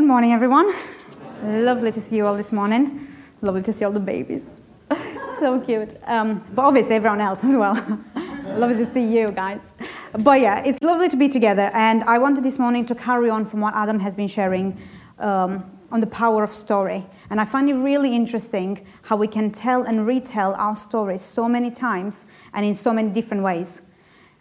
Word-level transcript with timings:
Good 0.00 0.06
morning, 0.06 0.32
everyone. 0.32 0.74
Lovely 1.44 1.92
to 1.92 2.00
see 2.00 2.16
you 2.16 2.26
all 2.26 2.34
this 2.34 2.52
morning. 2.52 3.06
Lovely 3.42 3.60
to 3.60 3.70
see 3.70 3.84
all 3.84 3.92
the 3.92 4.00
babies. 4.00 4.44
so 5.38 5.60
cute. 5.60 5.94
Um, 6.06 6.42
but 6.54 6.62
obviously, 6.62 6.94
everyone 6.94 7.20
else 7.20 7.44
as 7.44 7.54
well. 7.54 7.74
lovely 8.46 8.78
to 8.78 8.86
see 8.86 9.04
you 9.14 9.30
guys. 9.30 9.60
But 10.18 10.40
yeah, 10.40 10.62
it's 10.64 10.80
lovely 10.80 11.10
to 11.10 11.18
be 11.18 11.28
together. 11.28 11.70
And 11.74 12.02
I 12.04 12.16
wanted 12.16 12.44
this 12.44 12.58
morning 12.58 12.86
to 12.86 12.94
carry 12.94 13.28
on 13.28 13.44
from 13.44 13.60
what 13.60 13.74
Adam 13.74 14.00
has 14.00 14.14
been 14.14 14.26
sharing 14.26 14.80
um, 15.18 15.70
on 15.92 16.00
the 16.00 16.06
power 16.06 16.42
of 16.44 16.54
story. 16.54 17.04
And 17.28 17.38
I 17.38 17.44
find 17.44 17.68
it 17.68 17.74
really 17.74 18.16
interesting 18.16 18.86
how 19.02 19.16
we 19.16 19.26
can 19.28 19.50
tell 19.50 19.82
and 19.82 20.06
retell 20.06 20.54
our 20.54 20.76
stories 20.76 21.20
so 21.20 21.46
many 21.46 21.70
times 21.70 22.26
and 22.54 22.64
in 22.64 22.74
so 22.74 22.94
many 22.94 23.10
different 23.10 23.42
ways. 23.42 23.82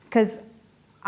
Because 0.06 0.40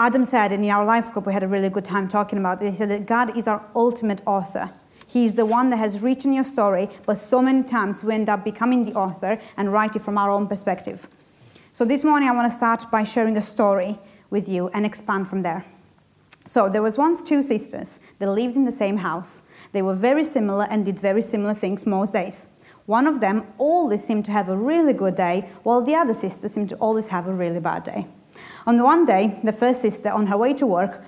Adam 0.02 0.26
said 0.26 0.52
in 0.52 0.68
our 0.68 0.84
life 0.84 1.14
group, 1.14 1.28
we 1.28 1.34
had 1.34 1.44
a 1.44 1.48
really 1.48 1.70
good 1.70 1.86
time 1.86 2.08
talking 2.08 2.40
about 2.40 2.60
it. 2.60 2.72
He 2.72 2.76
said 2.76 2.90
that 2.90 3.06
God 3.06 3.38
is 3.38 3.48
our 3.48 3.64
ultimate 3.76 4.20
author. 4.26 4.72
He's 5.06 5.36
the 5.36 5.46
one 5.46 5.70
that 5.70 5.78
has 5.78 6.02
written 6.02 6.34
your 6.34 6.44
story, 6.44 6.90
but 7.06 7.20
so 7.20 7.40
many 7.40 7.62
times 7.62 8.04
we 8.04 8.16
end 8.16 8.28
up 8.28 8.44
becoming 8.44 8.84
the 8.84 8.96
author 8.96 9.40
and 9.58 9.72
write 9.72 9.96
it 9.96 10.02
from 10.02 10.18
our 10.18 10.32
own 10.32 10.48
perspective. 10.48 11.08
So 11.74 11.86
this 11.86 12.04
morning 12.04 12.28
I 12.30 12.32
want 12.32 12.52
to 12.52 12.58
start 12.58 12.90
by 12.90 13.04
sharing 13.04 13.38
a 13.38 13.44
story 13.44 14.00
with 14.32 14.50
you 14.50 14.70
and 14.70 14.88
expand 14.88 15.28
from 15.28 15.44
there. 15.44 15.66
So 16.46 16.68
there 16.68 16.82
was 16.82 16.98
once 16.98 17.22
two 17.22 17.44
sisters 17.44 18.00
that 18.18 18.28
lived 18.28 18.56
in 18.56 18.66
the 18.66 18.72
same 18.72 18.98
house. 18.98 19.44
They 19.72 19.84
were 19.84 19.94
very 19.94 20.24
similar 20.24 20.66
and 20.72 20.84
did 20.84 20.98
very 20.98 21.22
similar 21.22 21.54
things 21.54 21.86
most 21.86 22.14
days. 22.14 22.48
One 22.88 23.06
of 23.06 23.20
them 23.20 23.46
always 23.60 24.04
seemed 24.04 24.26
to 24.26 24.32
have 24.32 24.50
a 24.50 24.58
really 24.58 24.94
good 24.94 25.14
day, 25.14 25.48
while 25.62 25.84
the 25.84 25.94
other 25.94 26.16
sister 26.16 26.50
seemed 26.50 26.70
to 26.70 26.76
always 26.78 27.10
have 27.10 27.28
a 27.28 27.34
really 27.34 27.60
bad 27.60 27.84
day. 27.84 28.08
On 28.68 28.78
the 28.78 28.84
one 28.84 29.06
day, 29.06 29.40
the 29.44 29.54
first 29.54 29.82
sister, 29.82 30.10
on 30.10 30.28
her 30.28 30.38
way 30.38 30.54
to 30.54 30.66
work, 30.66 31.04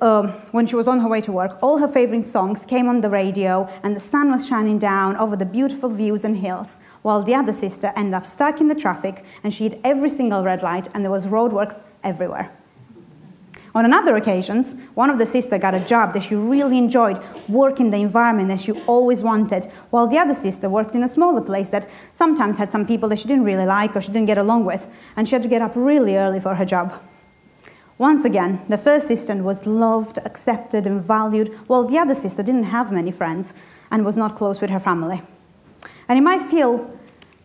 uh, 0.00 0.26
when 0.50 0.66
she 0.66 0.74
was 0.74 0.88
on 0.88 1.00
her 1.00 1.08
way 1.08 1.20
to 1.20 1.32
work, 1.32 1.58
all 1.62 1.78
her 1.78 1.88
favorite 1.88 2.24
songs 2.24 2.66
came 2.66 2.88
on 2.88 3.00
the 3.00 3.10
radio, 3.10 3.68
and 3.82 3.94
the 3.96 4.00
sun 4.00 4.30
was 4.30 4.46
shining 4.46 4.78
down 4.78 5.16
over 5.16 5.36
the 5.36 5.46
beautiful 5.46 5.88
views 5.88 6.24
and 6.24 6.36
hills, 6.36 6.78
while 7.02 7.22
the 7.22 7.34
other 7.34 7.52
sister 7.52 7.92
ended 7.96 8.14
up 8.14 8.26
stuck 8.26 8.60
in 8.60 8.68
the 8.68 8.74
traffic, 8.74 9.24
and 9.42 9.54
she 9.54 9.64
hit 9.68 9.80
every 9.84 10.08
single 10.08 10.42
red 10.42 10.62
light, 10.62 10.88
and 10.94 11.04
there 11.04 11.10
was 11.10 11.26
roadworks 11.26 11.80
everywhere. 12.02 12.50
On 13.74 13.86
another 13.86 14.16
occasions, 14.16 14.74
one 14.94 15.08
of 15.08 15.18
the 15.18 15.24
sisters 15.24 15.58
got 15.58 15.74
a 15.74 15.80
job 15.80 16.12
that 16.12 16.22
she 16.22 16.34
really 16.34 16.76
enjoyed, 16.76 17.22
working 17.48 17.90
the 17.90 17.96
environment 17.96 18.48
that 18.48 18.60
she 18.60 18.72
always 18.82 19.22
wanted, 19.22 19.64
while 19.90 20.06
the 20.06 20.18
other 20.18 20.34
sister 20.34 20.68
worked 20.68 20.94
in 20.94 21.02
a 21.02 21.08
smaller 21.08 21.40
place 21.40 21.70
that 21.70 21.88
sometimes 22.12 22.58
had 22.58 22.70
some 22.70 22.86
people 22.86 23.08
that 23.08 23.18
she 23.18 23.28
didn't 23.28 23.44
really 23.44 23.64
like 23.64 23.96
or 23.96 24.02
she 24.02 24.12
didn't 24.12 24.26
get 24.26 24.36
along 24.36 24.66
with, 24.66 24.86
and 25.16 25.26
she 25.26 25.34
had 25.34 25.42
to 25.42 25.48
get 25.48 25.62
up 25.62 25.72
really 25.74 26.16
early 26.16 26.38
for 26.38 26.54
her 26.54 26.66
job. 26.66 27.00
Once 27.96 28.24
again, 28.24 28.60
the 28.68 28.76
first 28.76 29.08
sister 29.08 29.34
was 29.36 29.64
loved, 29.64 30.18
accepted, 30.24 30.86
and 30.86 31.00
valued, 31.00 31.48
while 31.66 31.84
the 31.84 31.96
other 31.96 32.14
sister 32.14 32.42
didn't 32.42 32.64
have 32.64 32.92
many 32.92 33.10
friends 33.10 33.54
and 33.90 34.04
was 34.04 34.16
not 34.16 34.36
close 34.36 34.60
with 34.60 34.70
her 34.70 34.80
family. 34.80 35.22
And 36.08 36.18
you 36.18 36.22
might 36.22 36.42
feel 36.42 36.90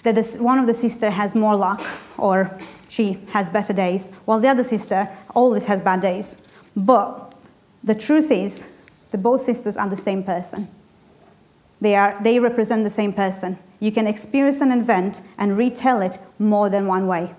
that 0.03 0.15
this, 0.15 0.35
one 0.35 0.59
of 0.59 0.67
the 0.67 0.73
sisters 0.73 1.13
has 1.13 1.35
more 1.35 1.55
luck 1.55 1.85
or 2.17 2.59
she 2.87 3.19
has 3.29 3.49
better 3.49 3.73
days, 3.73 4.11
while 4.25 4.39
the 4.39 4.47
other 4.47 4.63
sister 4.63 5.09
always 5.35 5.65
has 5.65 5.81
bad 5.81 6.01
days. 6.01 6.37
But 6.75 7.33
the 7.83 7.95
truth 7.95 8.31
is 8.31 8.67
that 9.11 9.19
both 9.19 9.43
sisters 9.43 9.77
are 9.77 9.89
the 9.89 9.97
same 9.97 10.23
person. 10.23 10.67
They, 11.79 11.95
are, 11.95 12.17
they 12.21 12.39
represent 12.39 12.83
the 12.83 12.89
same 12.89 13.13
person. 13.13 13.59
You 13.79 13.91
can 13.91 14.07
experience 14.07 14.61
an 14.61 14.71
event 14.71 15.21
and 15.37 15.57
retell 15.57 16.01
it 16.01 16.17
more 16.39 16.69
than 16.69 16.87
one 16.87 17.07
way. 17.07 17.35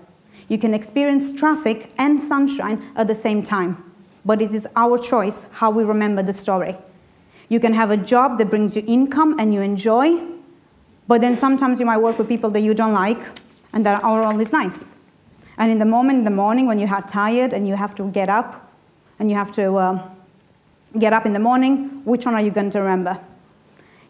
You 0.47 0.57
can 0.57 0.73
experience 0.73 1.31
traffic 1.31 1.91
and 1.97 2.19
sunshine 2.19 2.81
at 2.95 3.07
the 3.07 3.15
same 3.15 3.43
time, 3.43 3.83
but 4.25 4.41
it 4.41 4.53
is 4.53 4.67
our 4.75 4.97
choice 4.97 5.45
how 5.51 5.69
we 5.69 5.83
remember 5.83 6.23
the 6.23 6.33
story. 6.33 6.77
You 7.49 7.59
can 7.59 7.73
have 7.73 7.91
a 7.91 7.97
job 7.97 8.37
that 8.37 8.49
brings 8.49 8.75
you 8.75 8.83
income 8.87 9.35
and 9.39 9.53
you 9.53 9.61
enjoy, 9.61 10.21
but 11.07 11.21
then 11.21 11.35
sometimes 11.35 11.79
you 11.79 11.85
might 11.85 11.97
work 11.97 12.17
with 12.17 12.27
people 12.27 12.49
that 12.51 12.61
you 12.61 12.73
don't 12.73 12.93
like 12.93 13.19
and 13.73 13.85
that 13.85 14.03
are 14.03 14.23
always 14.23 14.51
nice. 14.51 14.85
And 15.59 15.71
in 15.71 15.77
the 15.77 15.85
moment 15.85 16.19
in 16.19 16.23
the 16.23 16.31
morning 16.31 16.65
when 16.67 16.79
you 16.79 16.87
are 16.87 17.01
tired 17.01 17.53
and 17.53 17.67
you 17.67 17.75
have 17.75 17.93
to 17.95 18.09
get 18.09 18.29
up, 18.29 18.65
and 19.19 19.29
you 19.29 19.35
have 19.35 19.51
to 19.51 19.75
uh, 19.75 20.09
get 20.97 21.11
up 21.11 21.25
in 21.25 21.33
the 21.33 21.39
morning, 21.39 22.01
which 22.05 22.25
one 22.25 22.33
are 22.33 22.41
you 22.41 22.51
going 22.51 22.69
to 22.69 22.79
remember? 22.79 23.19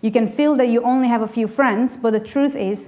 You 0.02 0.12
can 0.12 0.28
feel 0.28 0.56
that 0.56 0.70
you 0.70 0.84
only 0.84 1.08
have 1.08 1.24
a 1.24 1.28
few 1.28 1.48
friends, 1.48 1.98
but 1.98 2.14
the 2.14 2.20
truth 2.20 2.56
is 2.56 2.88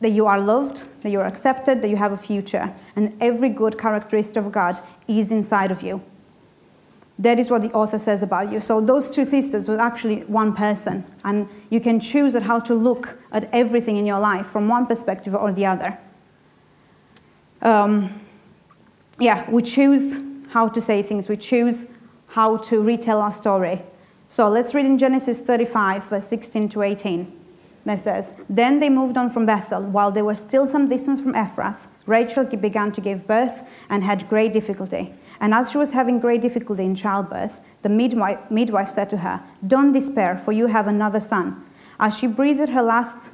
that 0.00 0.10
you 0.10 0.26
are 0.26 0.40
loved, 0.40 0.82
that 1.02 1.10
you 1.10 1.20
are 1.20 1.26
accepted, 1.26 1.82
that 1.82 1.88
you 1.88 1.96
have 1.96 2.12
a 2.12 2.16
future, 2.16 2.74
and 2.96 3.14
every 3.20 3.50
good 3.50 3.78
characteristic 3.78 4.36
of 4.36 4.50
God 4.50 4.80
is 5.06 5.30
inside 5.30 5.70
of 5.70 5.82
you. 5.82 6.02
That 7.18 7.38
is 7.38 7.50
what 7.50 7.62
the 7.62 7.72
author 7.72 7.98
says 7.98 8.22
about 8.22 8.50
you. 8.50 8.60
So 8.60 8.80
those 8.80 9.10
two 9.10 9.24
sisters 9.24 9.68
were 9.68 9.78
actually 9.78 10.20
one 10.22 10.54
person, 10.54 11.04
and 11.24 11.48
you 11.68 11.80
can 11.80 12.00
choose 12.00 12.34
at 12.34 12.44
how 12.44 12.60
to 12.60 12.74
look 12.74 13.18
at 13.32 13.48
everything 13.52 13.96
in 13.96 14.06
your 14.06 14.20
life 14.20 14.46
from 14.46 14.68
one 14.68 14.86
perspective 14.86 15.34
or 15.34 15.52
the 15.52 15.66
other 15.66 15.98
um, 17.62 18.20
yeah, 19.18 19.48
we 19.50 19.62
choose 19.62 20.16
how 20.50 20.68
to 20.68 20.80
say 20.80 21.02
things, 21.02 21.28
we 21.28 21.36
choose 21.36 21.86
how 22.28 22.56
to 22.56 22.80
retell 22.80 23.20
our 23.20 23.32
story. 23.32 23.82
So 24.28 24.48
let's 24.48 24.74
read 24.74 24.86
in 24.86 24.98
Genesis 24.98 25.40
35, 25.40 26.04
verse 26.04 26.26
16 26.26 26.68
to 26.70 26.82
18. 26.82 27.34
That 27.84 27.98
says, 28.00 28.34
Then 28.50 28.80
they 28.80 28.90
moved 28.90 29.16
on 29.16 29.30
from 29.30 29.46
Bethel. 29.46 29.82
While 29.84 30.10
they 30.10 30.20
were 30.20 30.34
still 30.34 30.66
some 30.66 30.88
distance 30.88 31.22
from 31.22 31.32
Ephrath, 31.32 31.88
Rachel 32.06 32.44
began 32.44 32.92
to 32.92 33.00
give 33.00 33.26
birth 33.26 33.68
and 33.88 34.04
had 34.04 34.28
great 34.28 34.52
difficulty. 34.52 35.14
And 35.40 35.54
as 35.54 35.70
she 35.70 35.78
was 35.78 35.92
having 35.92 36.20
great 36.20 36.42
difficulty 36.42 36.84
in 36.84 36.94
childbirth, 36.94 37.62
the 37.82 37.88
midwife, 37.88 38.38
midwife 38.50 38.90
said 38.90 39.08
to 39.10 39.18
her, 39.18 39.42
Don't 39.66 39.92
despair, 39.92 40.36
for 40.36 40.52
you 40.52 40.66
have 40.66 40.86
another 40.86 41.20
son. 41.20 41.64
As 41.98 42.18
she 42.18 42.26
breathed 42.26 42.70
her 42.70 42.82
last, 42.82 43.30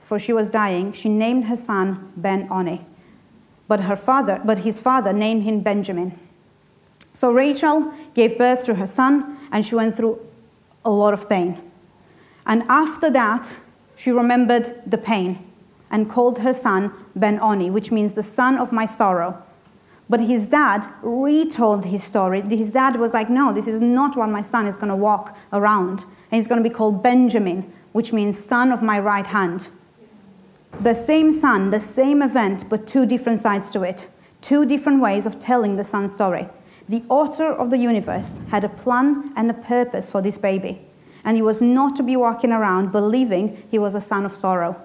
for 0.00 0.18
she 0.18 0.32
was 0.32 0.50
dying, 0.50 0.92
she 0.92 1.08
named 1.08 1.44
her 1.44 1.56
son 1.56 2.12
Ben 2.16 2.48
Oni 2.50 2.84
but 3.72 3.80
her 3.80 3.96
father, 3.96 4.38
but 4.44 4.58
his 4.58 4.78
father 4.78 5.14
named 5.14 5.44
him 5.44 5.60
Benjamin. 5.60 6.12
So 7.14 7.32
Rachel 7.32 7.90
gave 8.12 8.36
birth 8.36 8.64
to 8.64 8.74
her 8.74 8.86
son, 8.86 9.38
and 9.50 9.64
she 9.64 9.74
went 9.74 9.94
through 9.94 10.20
a 10.84 10.90
lot 10.90 11.14
of 11.14 11.26
pain. 11.26 11.58
And 12.44 12.64
after 12.68 13.08
that, 13.08 13.56
she 13.96 14.10
remembered 14.10 14.82
the 14.86 14.98
pain 14.98 15.38
and 15.90 16.10
called 16.10 16.40
her 16.40 16.52
son 16.52 16.92
Ben 17.16 17.40
Oni, 17.40 17.70
which 17.70 17.90
means 17.90 18.12
the 18.12 18.22
son 18.22 18.58
of 18.58 18.72
my 18.72 18.84
sorrow. 18.84 19.42
But 20.06 20.20
his 20.20 20.48
dad 20.48 20.86
retold 21.00 21.86
his 21.86 22.04
story. 22.04 22.42
His 22.42 22.72
dad 22.72 22.96
was 22.96 23.14
like, 23.14 23.30
No, 23.30 23.54
this 23.54 23.66
is 23.66 23.80
not 23.80 24.18
what 24.18 24.28
my 24.28 24.42
son 24.42 24.66
is 24.66 24.76
going 24.76 24.90
to 24.90 25.02
walk 25.10 25.34
around. 25.50 26.04
And 26.30 26.36
he's 26.36 26.46
going 26.46 26.62
to 26.62 26.68
be 26.68 26.74
called 26.74 27.02
Benjamin, 27.02 27.72
which 27.92 28.12
means 28.12 28.38
son 28.38 28.70
of 28.70 28.82
my 28.82 29.00
right 29.00 29.28
hand 29.28 29.68
the 30.80 30.94
same 30.94 31.32
son, 31.32 31.70
the 31.70 31.80
same 31.80 32.22
event, 32.22 32.68
but 32.68 32.86
two 32.86 33.06
different 33.06 33.40
sides 33.40 33.70
to 33.70 33.82
it, 33.82 34.08
two 34.40 34.66
different 34.66 35.00
ways 35.00 35.26
of 35.26 35.38
telling 35.38 35.76
the 35.76 35.84
son 35.84 36.08
story. 36.08 36.48
The 36.88 37.04
author 37.08 37.52
of 37.52 37.70
the 37.70 37.78
universe 37.78 38.40
had 38.48 38.64
a 38.64 38.68
plan 38.68 39.32
and 39.36 39.50
a 39.50 39.54
purpose 39.54 40.10
for 40.10 40.20
this 40.20 40.38
baby, 40.38 40.80
and 41.24 41.36
he 41.36 41.42
was 41.42 41.62
not 41.62 41.94
to 41.96 42.02
be 42.02 42.16
walking 42.16 42.50
around 42.52 42.90
believing 42.90 43.62
he 43.70 43.78
was 43.78 43.94
a 43.94 44.00
son 44.00 44.24
of 44.24 44.32
sorrow. 44.32 44.80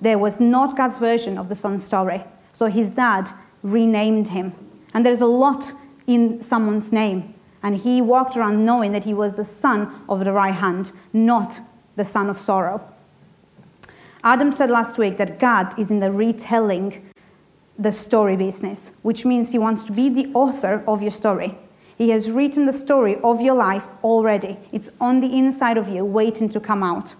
There 0.00 0.18
was 0.18 0.40
not 0.40 0.76
God's 0.76 0.98
version 0.98 1.38
of 1.38 1.48
the 1.48 1.54
son's 1.54 1.84
story, 1.84 2.24
so 2.52 2.66
his 2.66 2.90
dad 2.90 3.30
renamed 3.62 4.28
him. 4.28 4.54
And 4.92 5.06
there's 5.06 5.20
a 5.20 5.26
lot 5.26 5.72
in 6.06 6.42
someone's 6.42 6.92
name, 6.92 7.34
and 7.62 7.76
he 7.76 8.02
walked 8.02 8.36
around 8.36 8.64
knowing 8.66 8.92
that 8.92 9.04
he 9.04 9.14
was 9.14 9.34
the 9.34 9.44
son 9.44 10.02
of 10.08 10.24
the 10.24 10.32
right 10.32 10.54
hand, 10.54 10.92
not 11.12 11.60
the 11.96 12.04
son 12.04 12.28
of 12.28 12.36
sorrow. 12.36 12.82
Adam 14.22 14.52
said 14.52 14.70
last 14.70 14.98
week 14.98 15.16
that 15.16 15.38
God 15.38 15.78
is 15.78 15.90
in 15.90 16.00
the 16.00 16.12
retelling 16.12 17.10
the 17.78 17.92
story 17.92 18.36
business, 18.36 18.90
which 19.02 19.24
means 19.24 19.52
he 19.52 19.58
wants 19.58 19.82
to 19.84 19.92
be 19.92 20.08
the 20.10 20.30
author 20.34 20.84
of 20.86 21.00
your 21.00 21.10
story. 21.10 21.56
He 21.96 22.10
has 22.10 22.30
written 22.30 22.66
the 22.66 22.72
story 22.72 23.16
of 23.24 23.40
your 23.40 23.54
life 23.54 23.88
already. 24.04 24.58
It's 24.72 24.90
on 25.00 25.20
the 25.20 25.36
inside 25.36 25.78
of 25.78 25.88
you, 25.88 26.04
waiting 26.04 26.48
to 26.50 26.60
come 26.60 26.82
out. 26.82 27.14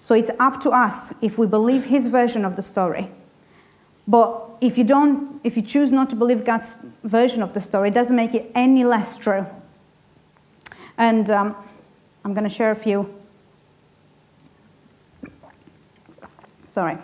So 0.00 0.14
it's 0.14 0.30
up 0.38 0.60
to 0.60 0.70
us 0.70 1.12
if 1.20 1.38
we 1.38 1.46
believe 1.46 1.86
his 1.86 2.08
version 2.08 2.44
of 2.44 2.54
the 2.56 2.62
story. 2.62 3.10
But 4.06 4.48
if 4.60 4.78
you 4.78 4.84
don't, 4.84 5.40
if 5.44 5.56
you 5.56 5.62
choose 5.62 5.92
not 5.92 6.08
to 6.10 6.16
believe 6.16 6.44
God's 6.44 6.78
version 7.04 7.42
of 7.42 7.52
the 7.52 7.60
story, 7.60 7.88
it 7.88 7.94
doesn't 7.94 8.16
make 8.16 8.34
it 8.34 8.50
any 8.54 8.84
less 8.84 9.18
true. 9.18 9.46
And 10.96 11.30
um, 11.30 11.56
I'm 12.24 12.34
going 12.34 12.44
to 12.44 12.54
share 12.54 12.70
a 12.70 12.76
few 12.76 13.17
Sorry. 16.78 16.96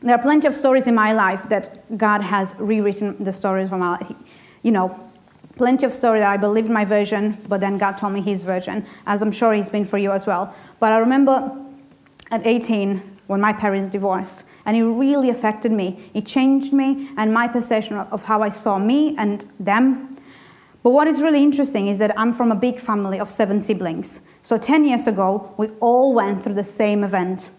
There 0.00 0.14
are 0.14 0.22
plenty 0.22 0.46
of 0.46 0.54
stories 0.54 0.86
in 0.86 0.94
my 0.94 1.12
life 1.12 1.48
that 1.48 1.98
God 1.98 2.20
has 2.22 2.54
rewritten 2.56 3.16
the 3.18 3.32
stories 3.32 3.68
from 3.68 3.80
my 3.80 3.98
life. 3.98 4.14
You 4.62 4.70
know, 4.70 5.10
plenty 5.56 5.84
of 5.84 5.92
stories 5.92 6.22
that 6.22 6.30
I 6.30 6.36
believed 6.36 6.70
my 6.70 6.84
version, 6.84 7.36
but 7.48 7.58
then 7.58 7.78
God 7.78 7.98
told 7.98 8.12
me 8.12 8.20
his 8.20 8.44
version, 8.44 8.86
as 9.04 9.20
I'm 9.20 9.32
sure 9.32 9.54
he's 9.54 9.68
been 9.68 9.84
for 9.84 9.98
you 9.98 10.12
as 10.12 10.24
well. 10.24 10.54
But 10.78 10.92
I 10.92 10.98
remember 10.98 11.50
at 12.30 12.46
18 12.46 13.18
when 13.26 13.40
my 13.40 13.52
parents 13.52 13.88
divorced, 13.88 14.44
and 14.66 14.76
it 14.76 14.84
really 14.84 15.30
affected 15.30 15.72
me. 15.72 16.08
It 16.14 16.24
changed 16.24 16.72
me 16.72 17.10
and 17.16 17.34
my 17.34 17.48
perception 17.48 17.96
of 17.96 18.22
how 18.22 18.40
I 18.40 18.50
saw 18.50 18.78
me 18.78 19.16
and 19.18 19.44
them. 19.58 20.12
But 20.84 20.90
what 20.90 21.08
is 21.08 21.22
really 21.22 21.42
interesting 21.42 21.88
is 21.88 21.98
that 21.98 22.16
I'm 22.16 22.32
from 22.32 22.52
a 22.52 22.56
big 22.56 22.78
family 22.78 23.18
of 23.18 23.28
seven 23.28 23.60
siblings. 23.60 24.20
So 24.42 24.58
10 24.58 24.84
years 24.84 25.08
ago, 25.08 25.52
we 25.56 25.70
all 25.80 26.14
went 26.14 26.44
through 26.44 26.54
the 26.54 26.62
same 26.62 27.02
event. 27.02 27.50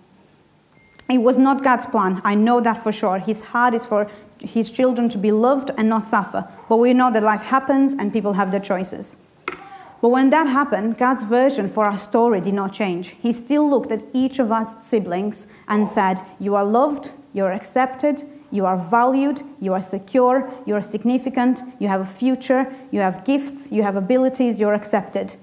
It 1.13 1.21
was 1.21 1.37
not 1.37 1.63
God's 1.63 1.85
plan. 1.85 2.23
I 2.23 2.33
know 2.33 2.59
that 2.59 2.81
for 2.81 2.91
sure. 2.91 3.19
His 3.19 3.41
heart 3.41 3.75
is 3.75 3.85
for 3.85 4.09
his 4.39 4.71
children 4.71 5.09
to 5.09 5.19
be 5.19 5.31
loved 5.31 5.69
and 5.77 5.87
not 5.87 6.05
suffer. 6.05 6.47
But 6.67 6.77
we 6.77 6.91
know 6.95 7.11
that 7.11 7.21
life 7.21 7.43
happens 7.43 7.93
and 7.93 8.11
people 8.11 8.33
have 8.33 8.51
their 8.51 8.59
choices. 8.59 9.15
But 10.01 10.09
when 10.09 10.31
that 10.31 10.47
happened, 10.47 10.97
God's 10.97 11.21
version 11.21 11.67
for 11.67 11.85
our 11.85 11.97
story 11.97 12.41
did 12.41 12.55
not 12.55 12.73
change. 12.73 13.09
He 13.09 13.31
still 13.31 13.69
looked 13.69 13.91
at 13.91 14.01
each 14.11 14.39
of 14.39 14.51
us 14.51 14.83
siblings 14.83 15.45
and 15.67 15.87
said, 15.87 16.19
You 16.39 16.55
are 16.55 16.65
loved, 16.65 17.11
you're 17.31 17.51
accepted, 17.51 18.23
you 18.49 18.65
are 18.65 18.75
valued, 18.75 19.43
you 19.61 19.71
are 19.73 19.83
secure, 19.83 20.51
you 20.65 20.73
are 20.73 20.81
significant, 20.81 21.61
you 21.77 21.89
have 21.89 22.01
a 22.01 22.05
future, 22.05 22.73
you 22.89 23.01
have 23.01 23.23
gifts, 23.23 23.71
you 23.71 23.83
have 23.83 23.95
abilities, 23.95 24.59
you're 24.59 24.73
accepted. 24.73 25.35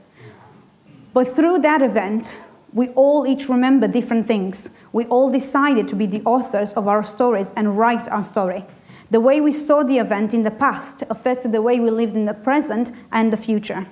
But 1.14 1.28
through 1.28 1.60
that 1.60 1.80
event, 1.80 2.34
we 2.72 2.88
all 2.88 3.26
each 3.26 3.48
remember 3.48 3.88
different 3.88 4.26
things. 4.26 4.70
We 4.92 5.04
all 5.06 5.30
decided 5.30 5.88
to 5.88 5.96
be 5.96 6.06
the 6.06 6.22
authors 6.22 6.72
of 6.74 6.86
our 6.86 7.02
stories 7.02 7.52
and 7.56 7.76
write 7.76 8.08
our 8.08 8.22
story. 8.22 8.64
The 9.10 9.20
way 9.20 9.40
we 9.40 9.50
saw 9.50 9.82
the 9.82 9.98
event 9.98 10.34
in 10.34 10.44
the 10.44 10.52
past 10.52 11.02
affected 11.10 11.50
the 11.50 11.62
way 11.62 11.80
we 11.80 11.90
lived 11.90 12.14
in 12.14 12.26
the 12.26 12.34
present 12.34 12.92
and 13.10 13.32
the 13.32 13.36
future. 13.36 13.88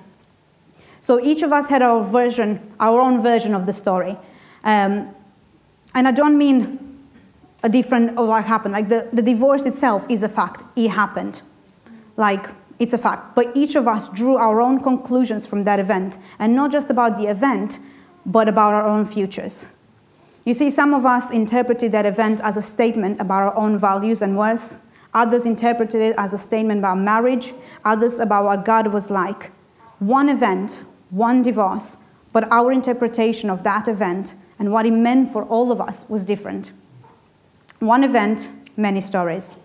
So 1.01 1.19
each 1.21 1.43
of 1.43 1.51
us 1.51 1.69
had 1.69 1.81
our 1.81 2.01
version, 2.01 2.73
our 2.79 2.99
own 2.99 3.21
version 3.21 3.53
of 3.53 3.65
the 3.65 3.73
story. 3.73 4.17
Um, 4.63 5.13
and 5.93 6.07
I 6.07 6.11
don't 6.11 6.37
mean 6.37 6.99
a 7.63 7.69
different 7.69 8.17
of 8.17 8.27
what 8.27 8.45
happened. 8.45 8.73
Like 8.73 8.87
the, 8.87 9.09
the 9.11 9.21
divorce 9.21 9.65
itself 9.65 10.05
is 10.09 10.23
a 10.23 10.29
fact. 10.29 10.63
It 10.77 10.89
happened. 10.89 11.41
Like 12.15 12.47
it's 12.79 12.93
a 12.93 12.97
fact. 12.97 13.35
But 13.35 13.51
each 13.55 13.75
of 13.75 13.87
us 13.87 14.07
drew 14.09 14.37
our 14.37 14.61
own 14.61 14.79
conclusions 14.79 15.45
from 15.45 15.63
that 15.63 15.79
event. 15.79 16.17
And 16.37 16.55
not 16.55 16.71
just 16.71 16.89
about 16.89 17.17
the 17.17 17.27
event, 17.27 17.79
but 18.25 18.47
about 18.47 18.73
our 18.73 18.85
own 18.85 19.05
futures. 19.05 19.67
You 20.45 20.53
see, 20.53 20.71
some 20.71 20.93
of 20.93 21.05
us 21.05 21.31
interpreted 21.31 21.91
that 21.91 22.05
event 22.05 22.39
as 22.41 22.57
a 22.57 22.61
statement 22.61 23.19
about 23.19 23.43
our 23.43 23.57
own 23.57 23.77
values 23.77 24.21
and 24.21 24.37
worth. 24.37 24.77
Others 25.13 25.45
interpreted 25.45 26.01
it 26.01 26.15
as 26.17 26.33
a 26.33 26.37
statement 26.37 26.79
about 26.79 26.97
marriage. 26.97 27.53
Others 27.85 28.19
about 28.19 28.45
what 28.45 28.65
God 28.65 28.87
was 28.93 29.09
like. 29.09 29.51
One 29.99 30.29
event, 30.29 30.79
one 31.09 31.41
divorce, 31.41 31.97
but 32.31 32.49
our 32.51 32.71
interpretation 32.71 33.49
of 33.49 33.63
that 33.63 33.87
event 33.87 34.35
and 34.57 34.71
what 34.71 34.85
it 34.85 34.91
meant 34.91 35.31
for 35.31 35.43
all 35.45 35.71
of 35.71 35.81
us 35.81 36.05
was 36.09 36.25
different. 36.25 36.71
One 37.79 38.03
event, 38.03 38.49
many 38.77 39.01
stories. 39.01 39.55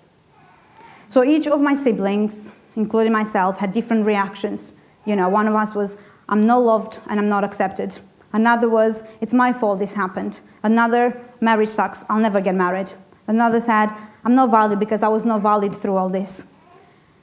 So 1.08 1.22
each 1.22 1.46
of 1.46 1.60
my 1.60 1.74
siblings, 1.74 2.50
including 2.76 3.12
myself, 3.12 3.58
had 3.58 3.72
different 3.72 4.06
reactions. 4.06 4.72
You 5.04 5.16
know, 5.16 5.28
one 5.28 5.46
of 5.46 5.54
us 5.54 5.74
was, 5.74 5.96
I'm 6.28 6.46
not 6.46 6.58
loved 6.58 6.98
and 7.08 7.20
I'm 7.20 7.28
not 7.28 7.44
accepted. 7.44 7.98
Another 8.34 8.68
was, 8.68 9.02
it's 9.22 9.32
my 9.32 9.50
fault 9.50 9.78
this 9.78 9.94
happened. 9.94 10.40
Another, 10.62 11.18
marriage 11.40 11.70
sucks, 11.70 12.04
I'll 12.10 12.20
never 12.20 12.42
get 12.42 12.54
married. 12.54 12.92
Another 13.26 13.62
said, 13.62 13.88
I'm 14.24 14.34
not 14.34 14.50
valued 14.50 14.78
because 14.78 15.02
I 15.02 15.08
was 15.08 15.24
not 15.24 15.40
valued 15.40 15.74
through 15.74 15.96
all 15.96 16.10
this. 16.10 16.44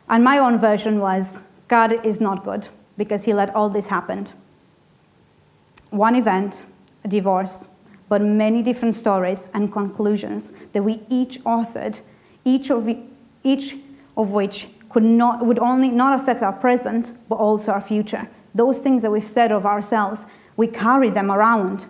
And 0.09 0.23
my 0.23 0.39
own 0.39 0.57
version 0.57 0.99
was, 0.99 1.39
God 1.67 2.03
is 2.03 2.19
not 2.19 2.43
good 2.43 2.67
because 2.97 3.25
he 3.25 3.33
let 3.33 3.53
all 3.53 3.69
this 3.69 3.87
happen. 3.87 4.25
One 5.91 6.15
event, 6.15 6.65
a 7.03 7.07
divorce 7.07 7.67
but 8.11 8.21
many 8.21 8.61
different 8.61 8.93
stories 8.93 9.47
and 9.53 9.71
conclusions 9.71 10.51
that 10.73 10.83
we 10.83 11.01
each 11.07 11.39
authored, 11.45 12.01
each 12.43 12.69
of, 12.69 12.89
each 13.41 13.77
of 14.17 14.31
which 14.33 14.67
could 14.89 15.05
not, 15.05 15.45
would 15.45 15.57
only 15.59 15.91
not 15.91 16.19
affect 16.19 16.43
our 16.43 16.51
present, 16.51 17.13
but 17.29 17.35
also 17.35 17.71
our 17.71 17.79
future. 17.79 18.27
Those 18.53 18.79
things 18.79 19.01
that 19.03 19.11
we've 19.11 19.23
said 19.23 19.53
of 19.53 19.65
ourselves, 19.65 20.27
we 20.61 20.67
carry 20.67 21.09
them 21.09 21.31
around. 21.31 21.87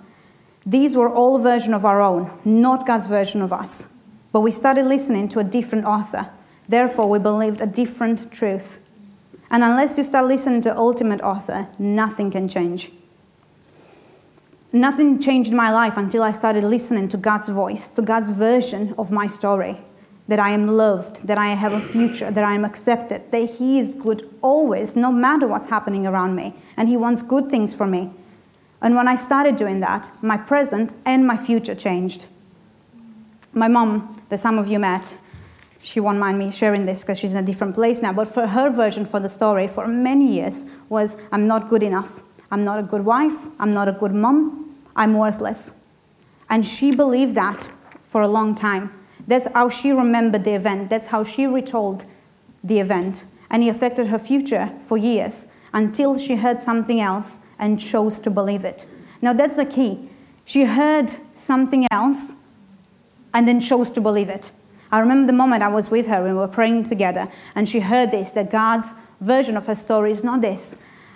These 0.65 0.95
were 0.95 1.09
all 1.09 1.35
a 1.35 1.41
version 1.41 1.73
of 1.73 1.83
our 1.83 1.99
own, 1.99 2.31
not 2.45 2.87
God's 2.87 3.07
version 3.07 3.41
of 3.41 3.51
us. 3.51 3.87
But 4.31 4.39
we 4.39 4.51
started 4.51 4.85
listening 4.85 5.27
to 5.33 5.39
a 5.39 5.43
different 5.43 5.83
author. 5.83 6.29
Therefore, 6.69 7.09
we 7.09 7.19
believed 7.19 7.59
a 7.59 7.65
different 7.65 8.31
truth. 8.31 8.79
And 9.49 9.61
unless 9.61 9.97
you 9.97 10.05
start 10.05 10.25
listening 10.27 10.61
to 10.61 10.77
ultimate 10.77 11.19
author, 11.19 11.67
nothing 11.77 12.31
can 12.31 12.47
change 12.47 12.91
nothing 14.71 15.19
changed 15.19 15.51
my 15.51 15.69
life 15.71 15.97
until 15.97 16.23
I 16.23 16.31
started 16.31 16.63
listening 16.63 17.09
to 17.09 17.17
God's 17.17 17.49
voice, 17.49 17.89
to 17.89 18.01
God's 18.01 18.29
version 18.29 18.95
of 18.97 19.11
my 19.11 19.27
story. 19.27 19.81
That 20.27 20.39
I 20.39 20.51
am 20.51 20.67
loved, 20.67 21.27
that 21.27 21.37
I 21.37 21.47
have 21.47 21.73
a 21.73 21.81
future, 21.81 22.31
that 22.31 22.43
I 22.43 22.53
am 22.53 22.63
accepted, 22.63 23.31
that 23.31 23.49
He 23.57 23.79
is 23.79 23.95
good 23.95 24.29
always, 24.41 24.95
no 24.95 25.11
matter 25.11 25.45
what's 25.45 25.67
happening 25.67 26.07
around 26.07 26.35
me, 26.35 26.53
and 26.77 26.87
He 26.87 26.95
wants 26.95 27.21
good 27.21 27.49
things 27.49 27.75
for 27.75 27.85
me. 27.85 28.11
And 28.81 28.95
when 28.95 29.07
I 29.07 29.15
started 29.15 29.55
doing 29.55 29.79
that, 29.81 30.11
my 30.21 30.37
present 30.37 30.93
and 31.05 31.25
my 31.25 31.37
future 31.37 31.75
changed. 31.75 32.25
My 33.53 33.67
mom, 33.67 34.21
that 34.29 34.39
some 34.39 34.57
of 34.57 34.67
you 34.67 34.79
met, 34.79 35.15
she 35.81 35.99
won't 35.99 36.19
mind 36.19 36.37
me 36.37 36.51
sharing 36.51 36.85
this 36.85 37.01
because 37.01 37.19
she's 37.19 37.31
in 37.31 37.37
a 37.37 37.45
different 37.45 37.75
place 37.75 38.01
now, 38.01 38.13
but 38.13 38.27
for 38.27 38.47
her 38.47 38.69
version 38.69 39.05
for 39.05 39.19
the 39.19 39.29
story 39.29 39.67
for 39.67 39.87
many 39.87 40.33
years 40.33 40.65
was 40.89 41.17
I'm 41.31 41.47
not 41.47 41.69
good 41.69 41.83
enough. 41.83 42.21
I'm 42.51 42.63
not 42.63 42.79
a 42.79 42.83
good 42.83 43.05
wife. 43.05 43.47
I'm 43.59 43.73
not 43.73 43.87
a 43.87 43.91
good 43.91 44.13
mom. 44.13 44.75
I'm 44.95 45.13
worthless. 45.13 45.71
And 46.49 46.65
she 46.65 46.93
believed 46.93 47.35
that 47.35 47.69
for 48.03 48.21
a 48.21 48.27
long 48.27 48.55
time. 48.55 48.91
That's 49.27 49.47
how 49.53 49.69
she 49.69 49.91
remembered 49.91 50.43
the 50.43 50.53
event. 50.53 50.89
That's 50.89 51.07
how 51.07 51.23
she 51.23 51.47
retold 51.47 52.05
the 52.63 52.79
event. 52.79 53.23
And 53.49 53.63
it 53.63 53.69
affected 53.69 54.07
her 54.07 54.19
future 54.19 54.71
for 54.79 54.97
years 54.97 55.47
until 55.73 56.17
she 56.17 56.35
heard 56.35 56.61
something 56.61 56.99
else 56.99 57.39
and 57.61 57.79
chose 57.79 58.19
to 58.19 58.29
believe 58.29 58.65
it. 58.65 58.85
Now, 59.21 59.31
that's 59.31 59.55
the 59.55 59.65
key. 59.65 60.09
She 60.43 60.65
heard 60.65 61.15
something 61.33 61.87
else 61.91 62.33
and 63.33 63.47
then 63.47 63.61
chose 63.61 63.91
to 63.91 64.01
believe 64.01 64.27
it. 64.27 64.51
I 64.91 64.99
remember 64.99 65.27
the 65.27 65.37
moment 65.37 65.63
I 65.63 65.69
was 65.69 65.89
with 65.89 66.07
her 66.07 66.15
and 66.15 66.25
we 66.25 66.33
were 66.33 66.49
praying 66.49 66.89
together, 66.89 67.31
and 67.55 67.69
she 67.69 67.79
heard 67.79 68.11
this 68.11 68.31
that 68.33 68.51
God's 68.51 68.93
version 69.21 69.55
of 69.55 69.67
her 69.67 69.75
story 69.75 70.11
is 70.11 70.23
not 70.23 70.41
this. 70.41 70.75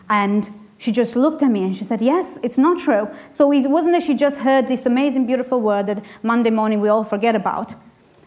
And 0.10 0.50
she 0.78 0.92
just 0.92 1.16
looked 1.16 1.42
at 1.42 1.50
me 1.50 1.64
and 1.64 1.76
she 1.76 1.84
said, 1.84 2.02
Yes, 2.02 2.38
it's 2.44 2.58
not 2.58 2.80
true. 2.80 3.10
So 3.32 3.52
it 3.52 3.70
wasn't 3.70 3.96
that 3.96 4.04
she 4.04 4.14
just 4.14 4.40
heard 4.40 4.68
this 4.68 4.86
amazing, 4.86 5.26
beautiful 5.26 5.60
word 5.60 5.88
that 5.88 6.06
Monday 6.24 6.52
morning 6.52 6.80
we 6.80 6.88
all 6.88 7.04
forget 7.04 7.36
about. 7.36 7.76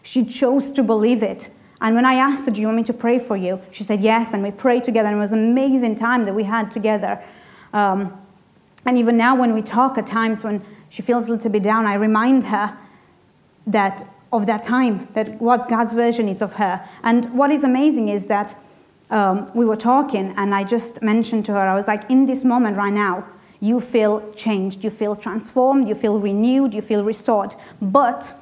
She 0.03 0.25
chose 0.25 0.71
to 0.71 0.83
believe 0.83 1.23
it. 1.23 1.49
And 1.81 1.95
when 1.95 2.05
I 2.05 2.15
asked 2.15 2.45
her, 2.45 2.51
Do 2.51 2.61
you 2.61 2.67
want 2.67 2.77
me 2.77 2.83
to 2.83 2.93
pray 2.93 3.17
for 3.17 3.37
you? 3.37 3.61
She 3.71 3.83
said, 3.83 4.01
Yes. 4.01 4.33
And 4.33 4.43
we 4.43 4.51
prayed 4.51 4.83
together. 4.83 5.07
And 5.07 5.17
it 5.17 5.19
was 5.19 5.31
an 5.31 5.51
amazing 5.51 5.95
time 5.95 6.25
that 6.25 6.35
we 6.35 6.43
had 6.43 6.69
together. 6.69 7.23
Um, 7.73 8.19
and 8.85 8.97
even 8.97 9.17
now, 9.17 9.35
when 9.35 9.53
we 9.53 9.61
talk 9.61 9.97
at 9.97 10.07
times 10.07 10.43
when 10.43 10.63
she 10.89 11.01
feels 11.01 11.27
a 11.27 11.31
little 11.31 11.51
bit 11.51 11.63
down, 11.63 11.85
I 11.85 11.95
remind 11.95 12.45
her 12.45 12.77
that 13.67 14.03
of 14.31 14.45
that 14.45 14.63
time, 14.63 15.07
that 15.13 15.41
what 15.41 15.69
God's 15.69 15.93
version 15.93 16.27
is 16.29 16.41
of 16.41 16.53
her. 16.53 16.87
And 17.03 17.25
what 17.35 17.51
is 17.51 17.63
amazing 17.63 18.09
is 18.09 18.27
that 18.27 18.55
um, 19.09 19.49
we 19.55 19.65
were 19.65 19.75
talking, 19.75 20.33
and 20.37 20.53
I 20.53 20.63
just 20.63 21.01
mentioned 21.01 21.45
to 21.45 21.53
her, 21.53 21.67
I 21.67 21.75
was 21.75 21.87
like, 21.87 22.09
in 22.11 22.27
this 22.27 22.45
moment 22.45 22.77
right 22.77 22.93
now, 22.93 23.27
you 23.59 23.79
feel 23.79 24.31
changed, 24.33 24.83
you 24.83 24.89
feel 24.89 25.15
transformed, 25.15 25.87
you 25.87 25.95
feel 25.95 26.19
renewed, 26.19 26.73
you 26.73 26.81
feel 26.81 27.03
restored. 27.03 27.55
But 27.81 28.33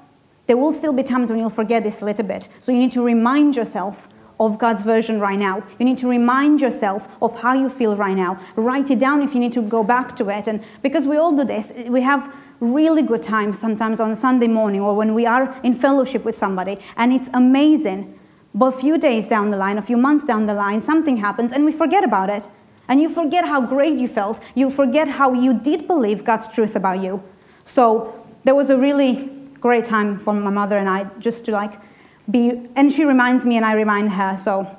there 0.45 0.57
will 0.57 0.73
still 0.73 0.93
be 0.93 1.03
times 1.03 1.29
when 1.29 1.39
you'll 1.39 1.49
forget 1.49 1.83
this 1.83 2.01
a 2.01 2.05
little 2.05 2.25
bit. 2.25 2.47
So 2.59 2.71
you 2.71 2.77
need 2.77 2.91
to 2.91 3.03
remind 3.03 3.55
yourself 3.55 4.09
of 4.39 4.59
God's 4.59 4.83
version 4.83 5.19
right 5.19 5.39
now. 5.39 5.63
You 5.79 5.85
need 5.85 5.97
to 5.99 6.07
remind 6.07 6.61
yourself 6.61 7.07
of 7.21 7.39
how 7.39 7.53
you 7.53 7.69
feel 7.69 7.95
right 7.95 8.15
now. 8.15 8.39
Write 8.55 8.91
it 8.91 8.99
down 8.99 9.21
if 9.21 9.33
you 9.33 9.39
need 9.39 9.53
to 9.53 9.61
go 9.61 9.83
back 9.83 10.15
to 10.17 10.29
it. 10.29 10.47
And 10.47 10.63
because 10.81 11.07
we 11.07 11.17
all 11.17 11.35
do 11.35 11.43
this, 11.43 11.73
we 11.87 12.01
have 12.01 12.33
really 12.59 13.03
good 13.03 13.23
times 13.23 13.59
sometimes 13.59 13.99
on 13.99 14.11
a 14.11 14.15
Sunday 14.15 14.47
morning 14.47 14.81
or 14.81 14.95
when 14.95 15.13
we 15.13 15.25
are 15.25 15.59
in 15.63 15.73
fellowship 15.73 16.25
with 16.25 16.35
somebody, 16.35 16.77
and 16.95 17.13
it's 17.13 17.29
amazing 17.33 18.17
but 18.57 18.73
a 18.73 18.77
few 18.77 18.97
days 18.97 19.27
down 19.27 19.51
the 19.51 19.57
line, 19.57 19.77
a 19.77 19.83
few 19.83 19.97
months 19.97 20.25
down 20.25 20.47
the 20.47 20.53
line, 20.55 20.81
something 20.81 21.17
happens 21.17 21.51
and 21.51 21.63
we 21.63 21.71
forget 21.71 22.03
about 22.03 22.31
it. 22.31 22.49
And 22.87 22.99
you 22.99 23.07
forget 23.07 23.45
how 23.45 23.61
great 23.61 23.99
you 23.99 24.07
felt. 24.07 24.41
You 24.55 24.71
forget 24.71 25.07
how 25.07 25.33
you 25.33 25.53
did 25.53 25.87
believe 25.87 26.23
God's 26.23 26.47
truth 26.47 26.75
about 26.75 26.99
you. 26.99 27.21
So 27.65 28.25
there 28.45 28.55
was 28.55 28.71
a 28.71 28.77
really 28.77 29.29
great 29.59 29.85
time 29.85 30.17
for 30.17 30.33
my 30.33 30.49
mother 30.49 30.77
and 30.77 30.89
I 30.89 31.03
just 31.19 31.45
to 31.45 31.51
like 31.51 31.73
be, 32.29 32.69
and 32.75 32.91
she 32.91 33.03
reminds 33.03 33.45
me 33.45 33.57
and 33.57 33.65
I 33.65 33.73
remind 33.73 34.11
her, 34.11 34.37
so 34.37 34.75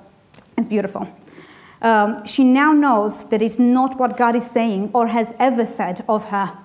it's 0.57 0.69
beautiful. 0.69 1.09
Um, 1.81 2.25
she 2.27 2.45
now 2.45 2.73
knows 2.73 3.25
that 3.29 3.41
it's 3.41 3.59
not 3.59 3.99
what 3.99 4.17
God 4.17 4.35
is 4.35 4.51
saying 4.51 4.91
or 4.93 5.07
has 5.07 5.35
ever 5.39 5.65
said 5.65 6.05
of 6.09 6.27
her, 6.27 6.59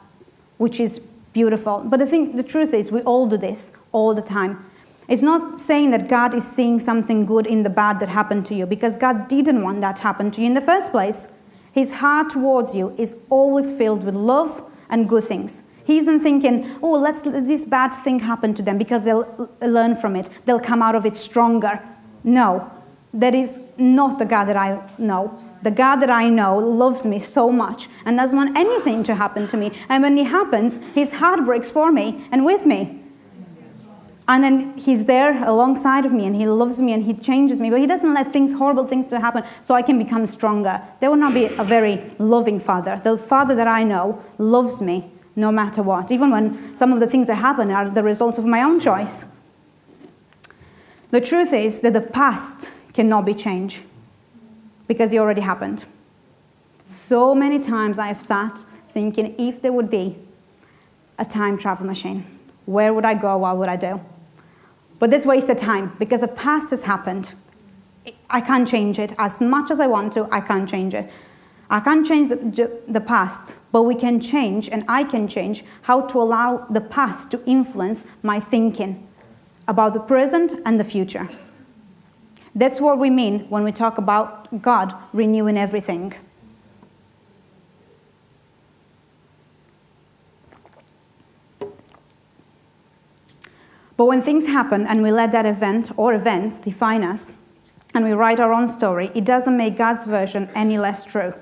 which 0.57 0.79
is 0.79 0.99
beautiful. 1.33 1.83
But 1.85 1.99
the 1.99 2.05
thing, 2.05 2.35
the 2.35 2.43
truth 2.43 2.73
is, 2.73 2.91
we 2.91 3.01
all 3.01 3.27
do 3.27 3.37
this 3.37 3.71
all 3.91 4.13
the 4.13 4.21
time. 4.21 4.65
It's 5.07 5.21
not 5.21 5.59
saying 5.59 5.91
that 5.91 6.07
God 6.07 6.33
is 6.33 6.49
seeing 6.49 6.79
something 6.79 7.25
good 7.25 7.45
in 7.45 7.63
the 7.63 7.69
bad 7.69 7.99
that 7.99 8.09
happened 8.09 8.45
to 8.47 8.55
you 8.55 8.65
because 8.65 8.97
God 8.97 9.27
didn't 9.27 9.61
want 9.61 9.81
that 9.81 9.97
to 9.97 10.01
happen 10.01 10.31
to 10.31 10.41
you 10.41 10.47
in 10.47 10.53
the 10.53 10.61
first 10.61 10.91
place. 10.91 11.27
His 11.71 11.93
heart 11.93 12.29
towards 12.29 12.73
you 12.73 12.95
is 12.97 13.17
always 13.29 13.73
filled 13.73 14.03
with 14.03 14.15
love 14.15 14.63
and 14.89 15.09
good 15.09 15.23
things. 15.23 15.63
He 15.85 15.97
isn't 15.97 16.21
thinking, 16.21 16.69
oh, 16.81 16.93
let's 16.93 17.25
let 17.25 17.47
this 17.47 17.65
bad 17.65 17.89
thing 17.93 18.19
happen 18.19 18.53
to 18.53 18.63
them 18.63 18.77
because 18.77 19.05
they'll 19.05 19.49
uh, 19.61 19.65
learn 19.65 19.95
from 19.95 20.15
it. 20.15 20.29
They'll 20.45 20.59
come 20.59 20.81
out 20.81 20.95
of 20.95 21.05
it 21.05 21.17
stronger. 21.17 21.81
No, 22.23 22.71
that 23.13 23.35
is 23.35 23.59
not 23.77 24.19
the 24.19 24.25
God 24.25 24.45
that 24.45 24.57
I 24.57 24.89
know. 24.97 25.43
the 25.63 25.71
God 25.71 25.97
that 25.97 26.09
I 26.09 26.29
know 26.29 26.57
loves 26.57 27.05
me 27.05 27.19
so 27.19 27.51
much 27.51 27.87
and 28.05 28.17
doesn't 28.17 28.37
want 28.37 28.57
anything 28.57 29.03
to 29.03 29.15
happen 29.15 29.47
to 29.47 29.57
me. 29.57 29.71
And 29.89 30.03
when 30.03 30.17
it 30.17 30.27
happens, 30.27 30.79
his 30.93 31.13
heart 31.13 31.45
breaks 31.45 31.71
for 31.71 31.91
me 31.91 32.25
and 32.31 32.45
with 32.45 32.65
me. 32.65 32.99
And 34.25 34.43
then 34.43 34.77
he's 34.77 35.05
there 35.05 35.43
alongside 35.43 36.05
of 36.05 36.13
me 36.13 36.25
and 36.25 36.35
he 36.35 36.47
loves 36.47 36.79
me 36.79 36.93
and 36.93 37.03
he 37.03 37.13
changes 37.13 37.59
me, 37.59 37.69
but 37.69 37.79
he 37.79 37.87
doesn't 37.87 38.13
let 38.13 38.31
things, 38.31 38.53
horrible 38.53 38.87
things 38.87 39.05
to 39.07 39.19
happen 39.19 39.43
so 39.61 39.75
I 39.75 39.81
can 39.81 39.97
become 39.97 40.25
stronger. 40.25 40.81
That 40.99 41.09
will 41.09 41.17
not 41.17 41.33
be 41.33 41.45
a 41.45 41.63
very 41.63 42.11
loving 42.19 42.59
father. 42.59 43.01
The 43.03 43.17
father 43.17 43.53
that 43.55 43.67
I 43.67 43.83
know 43.83 44.23
loves 44.37 44.81
me 44.81 45.11
no 45.35 45.51
matter 45.51 45.81
what, 45.81 46.11
even 46.11 46.31
when 46.31 46.75
some 46.77 46.93
of 46.93 46.99
the 46.99 47.07
things 47.07 47.27
that 47.27 47.35
happen 47.35 47.71
are 47.71 47.89
the 47.89 48.03
results 48.03 48.37
of 48.37 48.45
my 48.45 48.61
own 48.61 48.79
choice. 48.79 49.25
The 51.11 51.21
truth 51.21 51.53
is 51.53 51.81
that 51.81 51.93
the 51.93 52.01
past 52.01 52.69
cannot 52.93 53.25
be 53.25 53.33
changed 53.33 53.83
because 54.87 55.13
it 55.13 55.17
already 55.17 55.41
happened. 55.41 55.85
So 56.85 57.33
many 57.33 57.59
times 57.59 57.97
I 57.97 58.07
have 58.07 58.21
sat 58.21 58.63
thinking 58.89 59.35
if 59.39 59.61
there 59.61 59.71
would 59.71 59.89
be 59.89 60.17
a 61.17 61.25
time 61.25 61.57
travel 61.57 61.85
machine, 61.85 62.25
where 62.65 62.93
would 62.93 63.05
I 63.05 63.13
go? 63.13 63.37
What 63.37 63.57
would 63.57 63.69
I 63.69 63.75
do? 63.75 64.01
But 64.99 65.11
that's 65.11 65.25
wasted 65.25 65.57
time 65.57 65.95
because 65.99 66.21
the 66.21 66.27
past 66.27 66.69
has 66.69 66.83
happened. 66.83 67.33
I 68.29 68.41
can't 68.41 68.67
change 68.67 68.99
it. 68.99 69.13
As 69.17 69.41
much 69.41 69.71
as 69.71 69.79
I 69.79 69.87
want 69.87 70.13
to, 70.13 70.27
I 70.31 70.39
can't 70.39 70.67
change 70.69 70.93
it. 70.93 71.11
I 71.69 71.79
can't 71.79 72.05
change 72.05 72.29
the 72.29 73.03
past, 73.05 73.55
but 73.71 73.83
we 73.83 73.95
can 73.95 74.19
change, 74.19 74.69
and 74.69 74.83
I 74.87 75.03
can 75.03 75.27
change 75.27 75.63
how 75.83 76.01
to 76.01 76.19
allow 76.19 76.67
the 76.69 76.81
past 76.81 77.31
to 77.31 77.43
influence 77.45 78.05
my 78.21 78.39
thinking 78.39 79.07
about 79.67 79.93
the 79.93 79.99
present 79.99 80.53
and 80.65 80.79
the 80.79 80.83
future. 80.83 81.29
That's 82.53 82.79
what 82.79 82.99
we 82.99 83.09
mean 83.09 83.49
when 83.49 83.63
we 83.63 83.71
talk 83.71 83.97
about 83.97 84.61
God 84.61 84.93
renewing 85.13 85.57
everything. 85.57 86.13
But 93.95 94.05
when 94.05 94.21
things 94.21 94.47
happen 94.47 94.85
and 94.85 95.01
we 95.01 95.11
let 95.11 95.31
that 95.31 95.45
event 95.45 95.91
or 95.97 96.13
events 96.13 96.59
define 96.59 97.03
us 97.03 97.33
and 97.95 98.03
we 98.03 98.11
write 98.11 98.39
our 98.39 98.51
own 98.51 98.67
story, 98.67 99.09
it 99.15 99.23
doesn't 99.23 99.55
make 99.55 99.77
God's 99.77 100.05
version 100.05 100.49
any 100.53 100.77
less 100.77 101.05
true. 101.05 101.33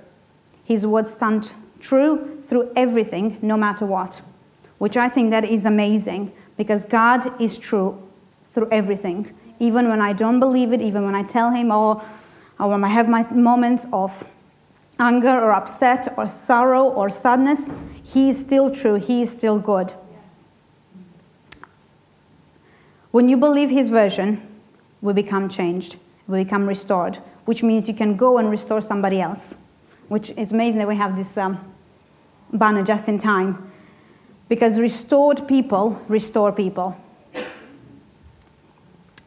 His 0.63 0.85
words 0.85 1.13
stand 1.13 1.53
true 1.79 2.41
through 2.43 2.71
everything, 2.75 3.37
no 3.41 3.57
matter 3.57 3.85
what, 3.85 4.21
which 4.77 4.97
I 4.97 5.09
think 5.09 5.31
that 5.31 5.43
is 5.43 5.65
amazing 5.65 6.31
because 6.57 6.85
God 6.85 7.41
is 7.41 7.57
true 7.57 8.01
through 8.51 8.69
everything. 8.71 9.33
Even 9.59 9.89
when 9.89 10.01
I 10.01 10.13
don't 10.13 10.39
believe 10.39 10.73
it, 10.73 10.81
even 10.81 11.05
when 11.05 11.15
I 11.15 11.23
tell 11.23 11.51
Him, 11.51 11.71
or, 11.71 12.01
or 12.59 12.69
when 12.69 12.83
I 12.83 12.89
have 12.89 13.07
my 13.07 13.29
moments 13.31 13.85
of 13.91 14.27
anger 14.99 15.39
or 15.39 15.51
upset 15.51 16.13
or 16.17 16.27
sorrow 16.27 16.83
or 16.83 17.09
sadness, 17.09 17.69
He 18.03 18.29
is 18.29 18.39
still 18.39 18.69
true, 18.71 18.95
He 18.95 19.23
is 19.23 19.31
still 19.31 19.59
good. 19.59 19.93
When 23.11 23.27
you 23.27 23.35
believe 23.35 23.69
his 23.69 23.89
version, 23.89 24.41
we 25.01 25.11
become 25.11 25.49
changed, 25.49 25.97
we 26.27 26.45
become 26.45 26.65
restored, 26.65 27.17
which 27.43 27.61
means 27.61 27.89
you 27.89 27.93
can 27.93 28.15
go 28.15 28.37
and 28.37 28.49
restore 28.49 28.79
somebody 28.79 29.19
else. 29.19 29.57
Which 30.11 30.31
is 30.31 30.51
amazing 30.51 30.79
that 30.79 30.89
we 30.89 30.97
have 30.97 31.15
this 31.15 31.37
um, 31.37 31.73
banner 32.51 32.83
just 32.83 33.07
in 33.07 33.17
time. 33.17 33.71
Because 34.49 34.77
restored 34.77 35.47
people 35.47 36.01
restore 36.09 36.51
people. 36.51 36.97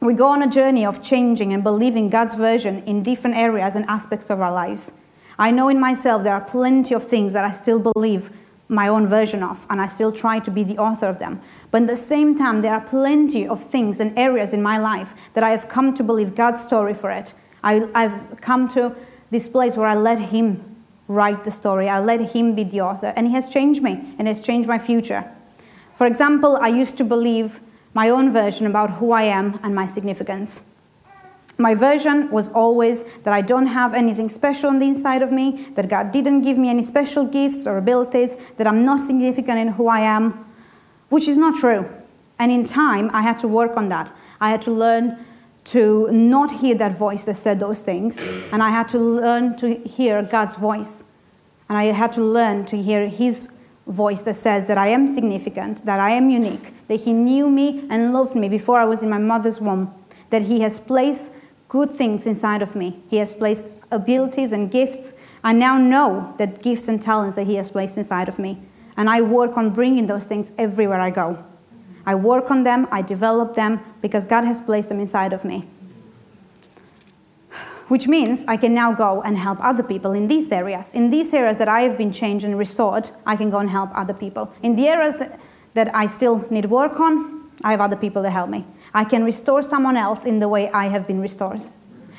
We 0.01 0.13
go 0.13 0.27
on 0.27 0.43
a 0.43 0.47
journey 0.47 0.85
of 0.85 1.03
changing 1.03 1.55
and 1.55 1.65
believing 1.65 2.11
God's 2.11 2.35
version 2.35 2.83
in 2.83 3.03
different 3.03 3.35
areas 3.35 3.75
and 3.75 3.87
aspects 3.87 4.29
of 4.29 4.43
our 4.43 4.53
lives. 4.53 4.93
I 5.39 5.53
know 5.53 5.71
in 5.71 5.81
myself 5.81 6.23
there 6.23 6.35
are 6.35 6.45
plenty 6.45 6.95
of 6.95 7.09
things 7.09 7.33
that 7.33 7.47
I 7.47 7.53
still 7.53 7.81
believe 7.81 8.31
my 8.69 8.89
own 8.89 9.07
version 9.07 9.43
of, 9.43 9.67
and 9.71 9.81
I 9.81 9.87
still 9.87 10.13
try 10.13 10.39
to 10.41 10.51
be 10.51 10.65
the 10.65 10.77
author 10.77 11.07
of 11.07 11.19
them. 11.19 11.41
But 11.71 11.85
at 11.85 11.89
the 11.89 11.97
same 11.97 12.37
time, 12.37 12.61
there 12.61 12.75
are 12.75 12.83
plenty 12.83 13.49
of 13.49 13.65
things 13.65 14.01
and 14.01 14.19
areas 14.19 14.53
in 14.53 14.63
my 14.63 14.77
life 14.77 15.15
that 15.33 15.43
I 15.43 15.49
have 15.49 15.67
come 15.67 15.95
to 15.95 16.03
believe 16.03 16.35
God's 16.35 16.61
story 16.61 16.93
for 16.93 17.11
it. 17.11 17.33
I, 17.63 17.89
have 17.95 18.43
come 18.43 18.69
to 18.75 18.95
this 19.31 19.49
place 19.49 19.79
where 19.79 19.87
I 19.87 19.95
let 19.95 20.19
Him 20.19 20.74
write 21.09 21.45
the 21.45 21.51
story, 21.51 21.89
I 21.89 22.01
let 22.01 22.21
Him 22.21 22.55
be 22.55 22.65
the 22.65 22.81
author, 22.81 23.13
and 23.17 23.27
He 23.27 23.35
has 23.35 23.49
changed 23.49 23.83
me 23.83 24.15
and 24.19 24.27
has 24.29 24.41
changed 24.41 24.69
my 24.69 24.79
future. 24.79 25.31
For 25.93 26.07
example, 26.07 26.59
I 26.61 26.69
used 26.69 26.97
to 26.99 27.05
believe 27.05 27.61
my 27.93 28.09
own 28.09 28.33
version 28.33 28.67
about 28.67 28.91
who 28.91 29.13
I 29.13 29.23
am 29.23 29.61
and 29.63 29.75
my 29.75 29.87
significance. 29.87 30.63
My 31.57 31.75
version 31.77 32.31
was 32.31 32.49
always 32.49 33.05
that 33.23 33.33
I 33.33 33.41
don't 33.41 33.67
have 33.67 33.95
anything 33.95 34.29
special 34.29 34.69
on 34.71 34.81
the 34.81 34.87
inside 34.87 35.23
of 35.23 35.31
me, 35.31 35.69
that 35.75 35.89
God 35.89 36.11
didn't 36.11 36.43
give 36.43 36.59
me 36.59 36.69
any 36.69 36.83
special 36.83 37.25
gifts 37.25 37.67
or 37.67 37.79
abilities, 37.79 38.37
that 38.57 38.67
I'm 38.67 38.85
not 38.85 39.01
significant 39.01 39.59
in 39.59 39.69
who 39.69 39.87
I 39.87 40.01
am, 40.01 40.45
which 41.11 41.29
is 41.29 41.39
not 41.39 41.57
true. 41.61 41.89
And 42.41 42.51
in 42.51 42.65
time, 42.65 43.09
I 43.13 43.23
had 43.23 43.39
to 43.39 43.49
work 43.49 43.77
on 43.77 43.89
that. 43.91 44.13
I 44.41 44.51
had 44.51 44.63
to 44.63 44.73
learn 44.73 45.25
to 45.65 46.11
not 46.13 46.51
hear 46.51 46.75
that 46.75 46.97
voice 46.97 47.25
that 47.25 47.37
said 47.37 47.59
those 47.59 47.83
things, 47.83 48.19
and 48.53 48.63
I 48.63 48.71
had 48.71 48.89
to 48.91 48.99
learn 48.99 49.57
to 49.57 49.77
hear 49.79 50.23
God's 50.23 50.57
voice. 50.57 51.05
And 51.69 51.79
I 51.79 51.85
had 51.85 52.13
to 52.13 52.23
learn 52.23 52.67
to 52.67 52.77
hear 52.77 53.09
His 53.09 53.49
voice 53.87 54.23
that 54.23 54.37
says 54.37 54.67
that 54.67 54.79
I 54.79 54.89
am 54.89 55.09
significant, 55.09 55.85
that 55.87 56.01
I 56.01 56.11
am 56.11 56.29
unique, 56.29 56.75
that 56.89 57.01
He 57.01 57.13
knew 57.13 57.51
me 57.51 57.87
and 57.89 58.13
loved 58.13 58.37
me 58.37 58.49
before 58.49 58.79
I 58.79 58.85
was 58.85 59.03
in 59.03 59.09
my 59.09 59.19
mother's 59.19 59.61
womb, 59.61 59.95
that 60.31 60.43
He 60.43 60.61
has 60.61 60.79
placed 60.79 61.33
good 61.69 61.91
things 61.91 62.27
inside 62.27 62.61
of 62.61 62.77
me. 62.77 63.03
He 63.09 63.17
has 63.17 63.35
placed 63.35 63.67
abilities 63.91 64.53
and 64.53 64.71
gifts. 64.71 65.15
I 65.43 65.53
now 65.53 65.79
know 65.79 66.35
that 66.39 66.63
gifts 66.63 66.89
and 66.89 67.01
talents 67.01 67.37
that 67.37 67.47
He 67.47 67.57
has 67.57 67.71
placed 67.71 67.97
inside 67.97 68.29
of 68.29 68.39
me. 68.39 68.61
And 68.97 69.09
I 69.09 69.23
work 69.23 69.57
on 69.57 69.71
bringing 69.71 70.07
those 70.07 70.27
things 70.27 70.53
everywhere 70.59 71.01
I 71.01 71.11
go. 71.11 71.43
I 72.07 72.15
work 72.15 72.51
on 72.51 72.65
them, 72.65 72.87
I 72.91 73.03
develop 73.03 73.55
them 73.55 73.81
because 74.01 74.27
God 74.27 74.45
has 74.45 74.61
placed 74.61 74.89
them 74.89 75.01
inside 75.01 75.33
of 75.33 75.45
me. 75.45 75.67
Which 77.89 78.09
means 78.09 78.45
I 78.47 78.57
can 78.57 78.75
now 78.75 78.93
go 78.93 79.23
and 79.23 79.37
help 79.37 79.59
other 79.61 79.83
people 79.83 80.13
in 80.13 80.29
these 80.29 80.51
areas. 80.51 80.95
In 80.95 81.11
these 81.11 81.35
areas 81.35 81.59
that 81.59 81.69
I 81.69 81.83
have 81.83 81.99
been 81.99 82.13
changed 82.13 82.45
and 82.45 82.59
restored, 82.59 83.11
I 83.27 83.37
can 83.37 83.51
go 83.51 83.59
and 83.59 83.69
help 83.69 83.91
other 83.95 84.15
people. 84.15 84.53
In 84.63 84.75
the 84.77 84.89
areas 84.89 85.19
that, 85.19 85.39
that 85.75 85.95
I 85.95 86.07
still 86.07 86.47
need 86.51 86.67
work 86.67 86.99
on, 86.99 87.51
I 87.63 87.71
have 87.71 87.81
other 87.81 87.97
people 87.97 88.23
that 88.23 88.31
help 88.31 88.51
me. 88.51 88.67
I 88.95 89.05
can 89.05 89.25
restore 89.25 89.63
someone 89.63 89.97
else 89.97 90.25
in 90.25 90.39
the 90.39 90.49
way 90.49 90.71
I 90.71 90.87
have 90.87 91.07
been 91.07 91.21
restored. 91.21 91.63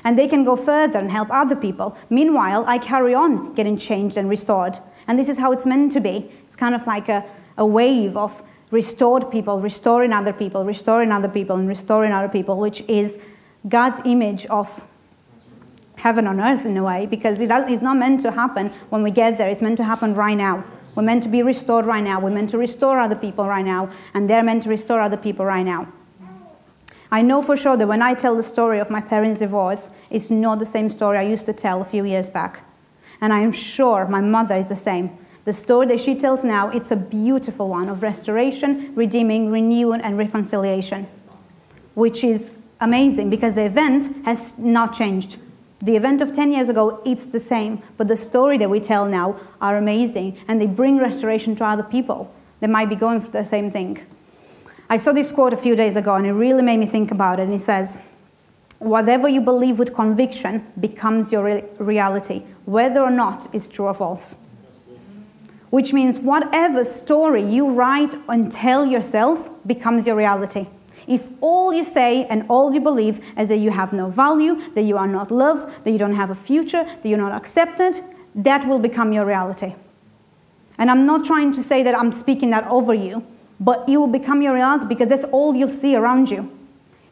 And 0.04 0.20
they 0.20 0.27
can 0.27 0.44
go 0.44 0.56
further 0.56 1.00
and 1.00 1.12
help 1.12 1.30
other 1.32 1.56
people. 1.56 1.98
Meanwhile, 2.10 2.63
I 2.68 2.77
carry 2.77 3.15
on 3.15 3.54
getting 3.56 3.75
changed 3.75 4.18
and 4.18 4.30
restored. 4.30 4.77
And 5.08 5.18
this 5.18 5.30
is 5.30 5.39
how 5.39 5.51
it's 5.51 5.65
meant 5.65 5.92
to 5.94 6.00
be. 6.00 6.32
It's 6.46 6.56
kind 6.56 6.75
of 6.75 6.86
like 6.86 7.10
a, 7.10 7.25
a 7.58 7.65
wave 7.65 8.15
of 8.15 8.44
restored 8.75 9.32
people, 9.32 9.62
restoring 9.62 10.12
other 10.13 10.34
people, 10.34 10.65
restoring 10.65 11.12
other 11.12 11.29
people, 11.29 11.55
and 11.55 11.67
restoring 11.67 12.12
other 12.12 12.29
people, 12.29 12.60
which 12.60 12.84
is 12.88 13.17
God's 13.67 14.01
image 14.05 14.46
of 14.48 14.84
heaven 15.96 16.27
on 16.27 16.39
earth 16.39 16.65
in 16.65 16.75
a 16.77 16.84
way, 16.84 17.08
because 17.08 17.39
it 17.39 17.50
is 17.70 17.82
not 17.82 17.98
meant 17.98 18.20
to 18.22 18.32
happen 18.32 18.70
when 18.91 19.01
we 19.01 19.12
get 19.12 19.38
there. 19.38 19.50
It's 19.50 19.62
meant 19.62 19.77
to 19.77 19.86
happen 19.86 20.13
right 20.13 20.38
now. 20.38 20.63
We're 20.94 21.03
meant 21.03 21.24
to 21.24 21.29
be 21.29 21.41
restored 21.41 21.86
right 21.86 22.03
now. 22.03 22.20
We're 22.20 22.38
meant 22.38 22.51
to 22.51 22.58
restore 22.58 23.00
other 23.00 23.15
people 23.15 23.46
right 23.48 23.65
now, 23.65 23.89
and 24.13 24.29
they're 24.29 24.44
meant 24.44 24.63
to 24.63 24.70
restore 24.70 25.00
other 25.01 25.17
people 25.17 25.46
right 25.46 25.65
now. 25.65 25.91
I 27.12 27.22
know 27.22 27.41
for 27.41 27.55
sure 27.55 27.77
that 27.77 27.88
when 27.88 28.01
I 28.01 28.13
tell 28.13 28.36
the 28.36 28.44
story 28.44 28.79
of 28.79 28.89
my 28.89 29.01
parents' 29.01 29.39
divorce, 29.39 29.89
it's 30.10 30.29
not 30.29 30.60
the 30.60 30.65
same 30.65 30.89
story 30.89 31.17
I 31.17 31.24
used 31.24 31.46
to 31.46 31.53
tell 31.53 31.82
a 31.82 31.86
few 31.86 32.03
years 32.03 32.29
back. 32.29 32.63
And 33.22 33.32
I 33.32 33.39
am 33.39 33.53
sure 33.53 34.05
my 34.08 34.22
mother 34.22 34.55
is 34.55 34.67
the 34.67 34.75
same. 34.75 35.17
The 35.45 35.53
story 35.53 35.85
that 35.87 35.99
she 35.99 36.15
tells 36.15 36.43
now, 36.43 36.69
it's 36.69 36.89
a 36.89 36.95
beautiful 36.95 37.69
one 37.69 37.87
of 37.87 38.01
restoration, 38.01 38.93
redeeming, 38.95 39.51
renewing, 39.51 40.01
and 40.01 40.17
reconciliation, 40.17 41.07
which 41.93 42.23
is 42.23 42.53
amazing 42.81 43.29
because 43.29 43.53
the 43.53 43.65
event 43.65 44.25
has 44.25 44.57
not 44.57 44.93
changed. 44.93 45.37
The 45.81 45.95
event 45.95 46.23
of 46.23 46.33
10 46.33 46.51
years 46.51 46.67
ago, 46.67 46.99
it's 47.05 47.27
the 47.27 47.39
same, 47.39 47.83
but 47.95 48.07
the 48.07 48.17
story 48.17 48.57
that 48.57 48.71
we 48.71 48.79
tell 48.79 49.07
now 49.07 49.39
are 49.61 49.77
amazing 49.77 50.35
and 50.47 50.59
they 50.59 50.65
bring 50.65 50.97
restoration 50.97 51.55
to 51.57 51.63
other 51.63 51.83
people 51.83 52.33
that 52.59 52.71
might 52.71 52.89
be 52.89 52.95
going 52.95 53.21
through 53.21 53.31
the 53.31 53.45
same 53.45 53.69
thing. 53.69 54.03
I 54.89 54.97
saw 54.97 55.11
this 55.11 55.31
quote 55.31 55.53
a 55.53 55.57
few 55.57 55.75
days 55.75 55.95
ago 55.95 56.15
and 56.15 56.25
it 56.25 56.33
really 56.33 56.63
made 56.63 56.77
me 56.77 56.87
think 56.87 57.11
about 57.11 57.39
it. 57.39 57.43
And 57.43 57.53
it 57.53 57.61
says, 57.61 57.99
Whatever 58.79 59.27
you 59.27 59.41
believe 59.41 59.79
with 59.79 59.93
conviction 59.93 60.65
becomes 60.79 61.31
your 61.31 61.43
re- 61.43 61.63
reality, 61.77 62.43
whether 62.65 63.01
or 63.01 63.11
not 63.11 63.47
it's 63.53 63.67
true 63.67 63.85
or 63.85 63.93
false. 63.93 64.35
Which 65.69 65.93
means 65.93 66.19
whatever 66.19 66.84
story 66.84 67.43
you 67.43 67.72
write 67.72 68.15
and 68.29 68.51
tell 68.51 68.86
yourself 68.86 69.50
becomes 69.65 70.07
your 70.07 70.15
reality. 70.15 70.67
If 71.07 71.29
all 71.41 71.74
you 71.74 71.84
say 71.84 72.25
and 72.25 72.45
all 72.50 72.74
you 72.74 72.81
believe 72.81 73.24
is 73.38 73.50
that 73.50 73.57
you 73.57 73.72
have 73.72 73.93
no 73.93 74.10
value, 74.10 74.62
that 74.74 74.84
you 74.84 74.98
are 74.98 75.07
not 75.07 75.31
loved, 75.31 75.84
that 75.84 75.91
you 75.91 75.98
don't 75.98 76.15
have 76.15 76.29
a 76.29 76.36
future, 76.36 76.84
that 76.84 77.05
you're 77.05 77.17
not 77.17 77.31
accepted, 77.31 78.00
that 78.34 78.67
will 78.67 78.79
become 78.79 79.13
your 79.13 79.25
reality. 79.25 79.75
And 80.77 80.89
I'm 80.89 81.05
not 81.05 81.25
trying 81.25 81.51
to 81.53 81.63
say 81.63 81.84
that 81.84 81.98
I'm 81.98 82.12
speaking 82.12 82.50
that 82.51 82.67
over 82.67 82.93
you, 82.93 83.25
but 83.60 83.88
it 83.88 83.98
will 83.98 84.07
become 84.07 84.41
your 84.41 84.53
reality 84.55 84.88
because 84.88 85.07
that's 85.07 85.24
all 85.25 85.55
you'll 85.55 85.67
see 85.67 85.95
around 85.95 86.29
you. 86.29 86.51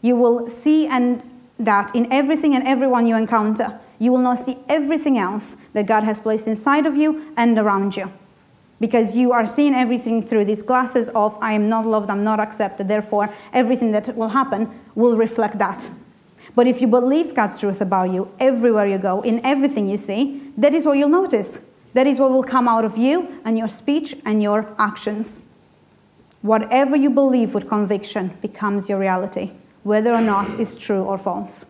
You 0.02 0.16
will 0.16 0.50
see 0.50 0.88
and 0.88 1.30
that 1.60 1.96
in 1.96 2.12
everything 2.12 2.56
and 2.56 2.68
everyone 2.68 3.08
you 3.08 3.16
encounter. 3.16 3.80
you 4.00 4.12
will 4.12 4.22
not 4.22 4.38
see 4.38 4.58
everything 4.68 5.18
else 5.18 5.56
that 5.72 5.86
God 5.86 6.04
has 6.04 6.20
placed 6.20 6.46
inside 6.48 6.86
of 6.86 6.98
you 6.98 7.32
and 7.38 7.58
around 7.58 7.96
you. 7.96 8.12
Because 8.84 9.16
you 9.16 9.32
are 9.32 9.46
seeing 9.46 9.74
everything 9.74 10.22
through 10.22 10.44
these 10.44 10.62
glasses 10.62 11.08
of, 11.16 11.38
I 11.40 11.54
am 11.54 11.70
not 11.70 11.86
loved, 11.86 12.10
I'm 12.10 12.26
not 12.26 12.42
accepted, 12.42 12.90
therefore, 12.90 13.34
everything 13.54 13.94
that 13.94 14.14
will 14.18 14.28
happen 14.28 14.78
will 14.94 15.16
reflect 15.16 15.58
that. 15.60 15.88
But 16.54 16.68
if 16.68 16.82
you 16.82 16.88
believe 16.88 17.34
God's 17.34 17.58
truth 17.62 17.80
about 17.80 18.12
you 18.12 18.30
everywhere 18.42 18.86
you 18.86 18.98
go, 18.98 19.22
in 19.22 19.40
everything 19.46 19.88
you 19.88 19.96
see, 19.96 20.52
that 20.58 20.74
is 20.76 20.86
what 20.86 20.98
you'll 20.98 21.08
notice. 21.08 21.62
That 21.94 22.08
is 22.08 22.20
what 22.20 22.32
will 22.32 22.44
come 22.44 22.68
out 22.68 22.84
of 22.84 22.98
you 22.98 23.40
and 23.46 23.58
your 23.58 23.70
speech 23.70 24.18
and 24.26 24.44
your 24.44 24.76
actions. 24.78 25.40
Whatever 26.42 26.98
you 26.98 27.10
believe 27.10 27.54
with 27.54 27.70
conviction 27.70 28.38
becomes 28.42 28.90
your 28.90 29.00
reality, 29.00 29.52
whether 29.84 30.14
or 30.14 30.20
not 30.20 30.60
it's 30.60 30.76
true 30.76 31.04
or 31.04 31.18
false. 31.18 31.66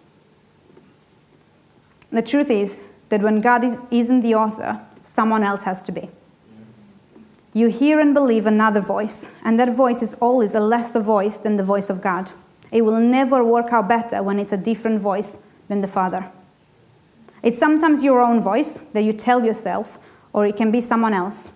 The 2.12 2.24
truth 2.24 2.50
is 2.50 2.84
that 3.10 3.22
when 3.22 3.40
God 3.40 3.64
is, 3.64 3.84
isn't 3.92 4.22
the 4.22 4.34
author, 4.34 4.84
someone 5.04 5.44
else 5.44 5.62
has 5.62 5.84
to 5.84 5.92
be. 5.92 6.10
You 7.56 7.68
hear 7.68 8.00
and 8.00 8.16
believe 8.16 8.48
another 8.48 8.82
voice, 8.82 9.30
and 9.44 9.60
that 9.60 9.76
voice 9.76 10.02
is 10.02 10.16
always 10.16 10.56
a 10.56 10.60
lesser 10.60 11.00
voice 11.00 11.38
than 11.38 11.58
the 11.58 11.64
voice 11.64 11.90
of 11.90 12.02
God. 12.02 12.32
It 12.72 12.82
will 12.82 13.00
never 13.00 13.44
work 13.44 13.72
out 13.72 13.88
better 13.88 14.24
when 14.24 14.40
it's 14.40 14.52
a 14.52 14.58
different 14.58 15.00
voice 15.00 15.38
than 15.68 15.82
the 15.82 15.88
Father. 15.88 16.32
It's 17.44 17.60
sometimes 17.60 18.04
your 18.04 18.22
own 18.22 18.42
voice 18.42 18.82
that 18.94 19.04
you 19.04 19.14
tell 19.14 19.46
yourself, 19.46 20.00
or 20.34 20.48
it 20.48 20.58
can 20.58 20.72
be 20.72 20.82
someone 20.82 21.14
else. 21.14 21.52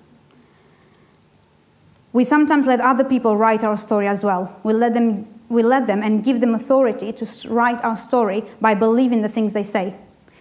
We 2.14 2.24
sometimes 2.24 2.68
let 2.68 2.80
other 2.80 3.04
people 3.04 3.36
write 3.36 3.64
our 3.64 3.78
story 3.78 4.08
as 4.08 4.24
well. 4.24 4.60
We 4.64 4.74
let 4.74 4.94
them, 4.94 5.28
we 5.50 5.64
let 5.64 5.88
them 5.88 6.04
and 6.04 6.24
give 6.24 6.42
them 6.42 6.54
authority 6.54 7.12
to 7.14 7.50
write 7.50 7.84
our 7.84 7.98
story 7.98 8.44
by 8.62 8.76
believing 8.76 9.24
the 9.24 9.30
things 9.30 9.54
they 9.54 9.64
say, 9.64 9.96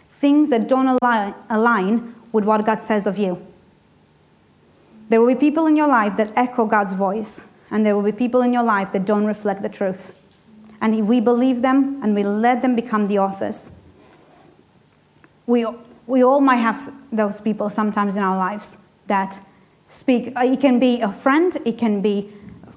things 0.09 0.51
that 0.51 0.69
don't 0.69 0.99
align, 1.01 1.35
align 1.49 2.15
with 2.33 2.45
what 2.45 2.67
God 2.67 2.81
says 2.81 3.07
of 3.07 3.17
you. 3.17 3.47
There 5.09 5.21
will 5.21 5.35
be 5.35 5.39
people 5.39 5.67
in 5.67 5.77
your 5.77 5.89
life 5.89 6.17
that 6.17 6.33
echo 6.37 6.67
God's 6.67 6.93
voice, 6.93 7.45
and 7.71 7.85
there 7.85 7.95
will 7.95 8.03
be 8.03 8.13
people 8.13 8.43
in 8.43 8.53
your 8.53 8.65
life 8.65 8.93
that 8.93 9.05
don't 9.05 9.25
reflect 9.25 9.63
the 9.63 9.69
truth 9.69 10.13
and 10.81 11.09
we 11.09 11.21
believe 11.21 11.63
them 11.63 12.01
and 12.03 12.15
we 12.15 12.25
let 12.25 12.63
them 12.63 12.77
become 12.77 13.09
the 13.09 13.19
authors. 13.19 13.71
We, 15.47 15.67
we 16.07 16.23
all 16.23 16.41
might 16.41 16.57
have 16.57 16.93
those 17.13 17.41
people 17.41 17.71
sometimes 17.71 18.17
in 18.17 18.23
our 18.23 18.37
lives 18.37 18.79
that 19.07 19.41
speak. 19.85 20.33
Uh, 20.37 20.43
it 20.45 20.61
can 20.61 20.79
be 20.79 21.01
a 21.01 21.13
friend, 21.13 21.57
it 21.65 21.79
can 21.79 22.03
be 22.03 22.33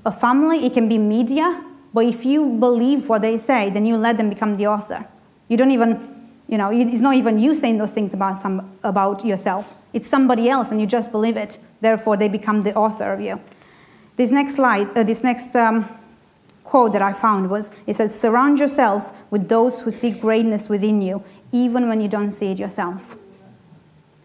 a 0.05 0.11
family, 0.11 0.65
it 0.65 0.73
can 0.73 0.87
be 0.87 0.97
media, 0.97 1.63
but 1.93 2.05
if 2.05 2.25
you 2.25 2.57
believe 2.59 3.09
what 3.09 3.21
they 3.21 3.37
say, 3.37 3.69
then 3.69 3.85
you 3.85 3.97
let 3.97 4.17
them 4.17 4.29
become 4.29 4.55
the 4.57 4.67
author. 4.67 5.07
You 5.47 5.57
don't 5.57 5.71
even, 5.71 6.18
you 6.49 6.57
know, 6.57 6.71
it's 6.71 6.99
not 6.99 7.15
even 7.15 7.37
you 7.37 7.53
saying 7.53 7.77
those 7.77 7.93
things 7.93 8.11
about, 8.11 8.39
some, 8.39 8.75
about 8.83 9.23
yourself. 9.23 9.75
It's 9.93 10.07
somebody 10.07 10.49
else, 10.49 10.71
and 10.71 10.81
you 10.81 10.87
just 10.87 11.11
believe 11.11 11.37
it. 11.37 11.59
Therefore, 11.79 12.17
they 12.17 12.27
become 12.27 12.63
the 12.63 12.73
author 12.73 13.13
of 13.13 13.21
you. 13.21 13.39
This 14.15 14.31
next 14.31 14.55
slide, 14.55 14.97
uh, 14.97 15.03
this 15.03 15.23
next 15.23 15.55
um, 15.55 15.87
quote 16.63 16.93
that 16.93 17.03
I 17.03 17.13
found 17.13 17.51
was 17.51 17.69
it 17.85 17.95
said, 17.95 18.11
Surround 18.11 18.59
yourself 18.59 19.13
with 19.29 19.47
those 19.47 19.81
who 19.81 19.91
see 19.91 20.09
greatness 20.09 20.69
within 20.69 21.03
you, 21.03 21.23
even 21.51 21.87
when 21.87 22.01
you 22.01 22.07
don't 22.07 22.31
see 22.31 22.51
it 22.51 22.57
yourself. 22.57 23.15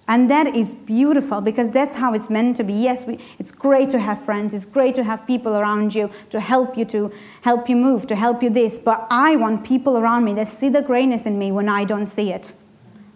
And 0.07 0.31
that 0.31 0.55
is 0.55 0.75
beautiful 0.75 1.41
because 1.41 1.71
that's 1.71 1.95
how 1.95 2.13
it's 2.13 2.29
meant 2.29 2.59
to 2.59 2.65
be. 2.65 2.75
Yes, 2.75 3.07
we, 3.07 3.19
it's 3.39 3.51
great 3.51 3.89
to 3.91 3.99
have 3.99 4.23
friends. 4.23 4.53
It's 4.53 4.67
great 4.67 4.95
to 4.97 5.05
have 5.05 5.27
people 5.27 5.55
around 5.55 5.95
you 5.95 6.11
to 6.29 6.41
help 6.41 6.77
you, 6.77 6.85
to 6.87 7.11
help 7.41 7.71
you 7.71 7.77
move, 7.77 8.07
to 8.09 8.17
help 8.17 8.43
you 8.43 8.51
this. 8.51 8.79
But 8.79 9.07
I 9.11 9.37
want 9.37 9.65
people 9.65 9.97
around 9.97 10.25
me 10.27 10.35
that 10.35 10.49
see 10.49 10.69
the 10.69 10.83
greatness 10.83 11.25
in 11.25 11.39
me 11.39 11.53
when 11.53 11.71
I 11.71 11.85
don't 11.85 12.07
see 12.07 12.33
it. 12.33 12.53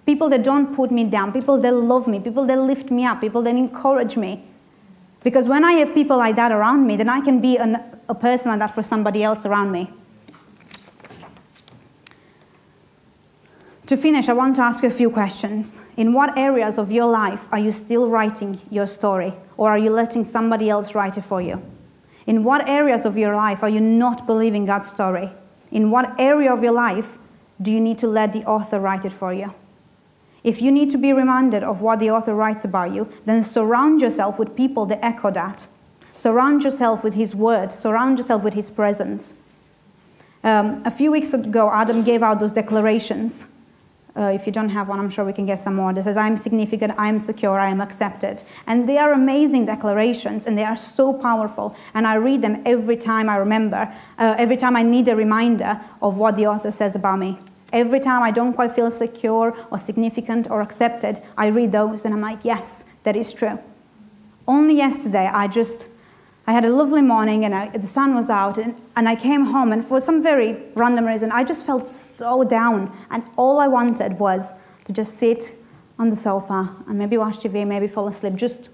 People 0.07 0.30
that 0.30 0.42
don't 0.42 0.75
put 0.75 0.90
me 0.90 1.04
down, 1.04 1.33
people 1.33 1.61
that 1.61 1.75
love 1.75 2.09
me, 2.09 2.21
people 2.21 2.47
that 2.47 2.59
lift 2.59 2.90
me 2.90 3.04
up, 3.04 3.21
people 3.21 3.42
that 3.42 3.54
encourage 3.54 4.16
me. 4.16 4.42
Because 5.23 5.47
when 5.47 5.64
I 5.64 5.73
have 5.73 5.92
people 5.92 6.16
like 6.16 6.37
that 6.37 6.52
around 6.52 6.87
me, 6.87 6.97
then 6.97 7.11
I 7.11 7.21
can 7.21 7.42
be 7.42 7.59
an, 7.59 7.76
a 8.09 8.14
person 8.14 8.50
like 8.50 8.61
that 8.61 8.74
for 8.74 8.83
somebody 8.83 9.22
else 9.22 9.44
around 9.44 9.72
me. 9.72 9.90
To 13.88 13.96
finish, 13.96 14.29
I 14.29 14.35
want 14.35 14.55
to 14.57 14.62
ask 14.62 14.83
you 14.83 14.88
a 14.88 14.92
few 14.92 15.09
questions. 15.09 15.81
In 15.96 16.12
what 16.12 16.37
areas 16.37 16.77
of 16.77 16.92
your 16.92 17.07
life 17.07 17.48
are 17.51 17.59
you 17.59 17.72
still 17.72 18.11
writing 18.11 18.61
your 18.68 18.87
story, 18.87 19.33
or 19.57 19.70
are 19.70 19.79
you 19.79 19.88
letting 19.88 20.24
somebody 20.24 20.68
else 20.68 20.94
write 20.94 21.16
it 21.16 21.22
for 21.24 21.40
you? 21.40 21.62
In 22.27 22.44
what 22.44 22.68
areas 22.68 23.07
of 23.07 23.16
your 23.16 23.35
life 23.35 23.62
are 23.62 23.70
you 23.70 23.81
not 23.81 24.27
believing 24.27 24.66
God's 24.66 24.90
story? 24.90 25.33
In 25.70 25.90
what 25.90 26.20
area 26.20 26.53
of 26.53 26.62
your 26.62 26.72
life 26.72 27.16
do 27.62 27.72
you 27.72 27.81
need 27.81 27.96
to 28.01 28.07
let 28.07 28.35
the 28.35 28.44
author 28.44 28.79
write 28.79 29.07
it 29.07 29.12
for 29.12 29.33
you? 29.33 29.55
If 30.44 30.61
you 30.61 30.70
need 30.70 30.90
to 30.90 30.98
be 30.98 31.14
reminded 31.14 31.62
of 31.62 31.81
what 31.81 31.98
the 31.98 32.11
author 32.11 32.35
writes 32.35 32.66
about 32.66 32.92
you, 32.92 33.11
then 33.24 33.42
surround 33.42 34.03
yourself 34.03 34.38
with 34.38 34.55
people 34.55 34.85
that 34.85 35.03
echo 35.03 35.31
that. 35.31 35.66
Surround 36.12 36.62
yourself 36.62 37.03
with 37.03 37.14
his 37.14 37.35
word, 37.35 37.72
surround 37.72 38.18
yourself 38.18 38.42
with 38.42 38.53
his 38.53 38.70
presence. 38.70 39.33
Um, 40.44 40.83
a 40.85 40.90
few 40.90 41.11
weeks 41.11 41.33
ago, 41.33 41.70
Adam 41.72 42.03
gave 42.03 42.22
out 42.22 42.38
those 42.38 42.53
declarations. 42.53 43.46
Uh, 44.18 44.33
if 44.33 44.46
you 44.46 44.52
don't 44.52 44.70
have 44.70 44.88
one, 44.88 44.98
I'm 44.98 45.09
sure 45.09 45.24
we 45.24 45.33
can 45.33 45.46
get 45.46 45.61
some 45.61 45.76
more. 45.76 45.92
That 45.92 46.04
says, 46.04 46.16
I'm 46.16 46.37
significant, 46.37 46.92
I'm 46.98 47.20
secure, 47.20 47.59
I 47.59 47.68
am 47.68 47.81
accepted. 47.81 48.42
And 48.66 48.88
they 48.88 48.98
are 48.98 49.12
amazing 49.12 49.66
declarations, 49.66 50.46
and 50.46 50.59
they 50.59 50.64
are 50.64 50.74
so 50.74 51.12
powerful. 51.12 51.76
And 51.94 52.04
I 52.07 52.16
read 52.16 52.42
them 52.42 52.62
every 52.66 52.96
time 52.96 53.28
I 53.28 53.37
remember, 53.37 53.94
uh, 54.18 54.35
every 54.37 54.57
time 54.57 54.74
I 54.74 54.83
need 54.83 55.07
a 55.07 55.14
reminder 55.14 55.81
of 56.02 56.18
what 56.18 56.37
the 56.37 56.46
author 56.46 56.72
says 56.72 56.96
about 56.96 57.20
me. 57.20 57.38
Every 57.72 58.00
time 58.00 58.22
I 58.22 58.31
don't 58.31 58.54
quite 58.54 58.72
feel 58.72 58.90
secure 58.90 59.57
or 59.70 59.78
significant 59.78 60.50
or 60.50 60.62
accepted, 60.62 61.22
I 61.37 61.48
read 61.48 61.70
those 61.70 62.04
and 62.04 62.12
I'm 62.14 62.20
like, 62.20 62.40
yes, 62.42 62.85
that 63.02 63.14
is 63.14 63.33
true. 63.33 63.59
Only 64.46 64.74
yesterday, 64.74 65.31
I 65.33 65.46
just 65.46 65.87
I 66.48 66.52
had 66.52 66.64
a 66.64 66.70
lovely 66.70 67.02
morning 67.02 67.44
and 67.44 67.54
I, 67.54 67.68
the 67.76 67.87
sun 67.87 68.14
was 68.14 68.30
out, 68.30 68.56
and, 68.56 68.74
and 68.96 69.06
I 69.06 69.16
came 69.16 69.44
home, 69.44 69.70
and 69.70 69.84
for 69.84 70.00
some 70.00 70.22
very 70.22 70.56
random 70.74 71.04
reason, 71.04 71.30
I 71.30 71.44
just 71.44 71.66
felt 71.66 71.87
so 71.87 72.42
down. 72.42 72.90
And 73.11 73.22
all 73.37 73.61
I 73.61 73.68
wanted 73.68 74.18
was 74.18 74.54
to 74.87 74.94
just 74.94 75.18
sit 75.18 75.52
on 75.98 76.08
the 76.08 76.16
sofa 76.16 76.74
and 76.87 76.96
maybe 76.96 77.18
watch 77.18 77.40
TV, 77.40 77.66
maybe 77.66 77.87
fall 77.87 78.08
asleep, 78.08 78.34
just 78.34 78.70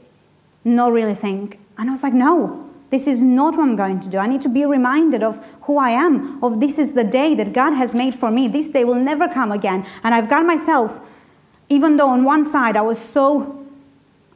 not 0.62 0.92
really 0.92 1.16
think. 1.16 1.58
And 1.76 1.88
I 1.88 1.92
was 1.92 2.04
like, 2.04 2.12
no, 2.12 2.70
this 2.90 3.08
is 3.08 3.20
not 3.20 3.56
what 3.56 3.64
I'm 3.64 3.74
going 3.74 3.98
to 3.98 4.08
do. 4.08 4.18
I 4.18 4.28
need 4.28 4.42
to 4.42 4.48
be 4.48 4.64
reminded 4.64 5.24
of 5.24 5.44
who 5.62 5.76
I 5.76 5.90
am, 5.90 6.44
of 6.44 6.60
this 6.60 6.78
is 6.78 6.94
the 6.94 7.02
day 7.02 7.34
that 7.34 7.52
God 7.52 7.72
has 7.72 7.92
made 7.92 8.14
for 8.14 8.30
me. 8.30 8.46
This 8.46 8.70
day 8.70 8.84
will 8.84 9.00
never 9.00 9.26
come 9.26 9.50
again. 9.50 9.84
And 10.04 10.14
I've 10.14 10.30
got 10.30 10.46
myself, 10.46 11.00
even 11.68 11.96
though 11.96 12.10
on 12.10 12.22
one 12.22 12.44
side 12.44 12.76
I 12.76 12.82
was 12.82 13.00
so 13.00 13.63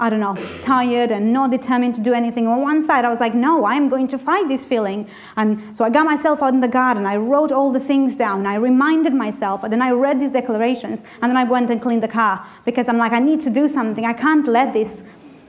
I 0.01 0.11
don't 0.11 0.21
know, 0.21 0.37
tired 0.63 1.11
and 1.11 1.33
not 1.33 1.51
determined 1.51 1.97
to 1.97 2.01
do 2.01 2.13
anything. 2.13 2.47
On 2.47 2.63
one 2.63 2.85
side, 2.85 3.05
I 3.05 3.09
was 3.09 3.19
like, 3.19 3.35
no, 3.35 3.67
I'm 3.67 3.89
going 3.89 4.07
to 4.09 4.19
fight 4.19 4.47
this 4.47 4.65
feeling. 4.65 5.09
And 5.37 5.77
so 5.77 5.85
I 5.85 5.91
got 5.91 6.07
myself 6.07 6.41
out 6.41 6.55
in 6.55 6.61
the 6.61 6.69
garden. 6.69 7.05
I 7.05 7.17
wrote 7.17 7.51
all 7.51 7.73
the 7.73 7.81
things 7.81 8.15
down. 8.15 8.47
I 8.47 8.55
reminded 8.55 9.13
myself. 9.13 9.65
And 9.65 9.73
then 9.73 9.83
I 9.83 9.91
read 9.91 10.21
these 10.21 10.31
declarations. 10.31 11.03
And 11.21 11.31
then 11.31 11.37
I 11.37 11.43
went 11.43 11.71
and 11.71 11.83
cleaned 11.83 12.05
the 12.05 12.09
car 12.09 12.47
because 12.65 12.89
I'm 12.89 12.97
like, 12.97 13.11
I 13.11 13.19
need 13.19 13.41
to 13.41 13.51
do 13.51 13.67
something. 13.67 14.05
I 14.05 14.13
can't 14.13 14.47
let 14.47 14.73
this 14.73 15.03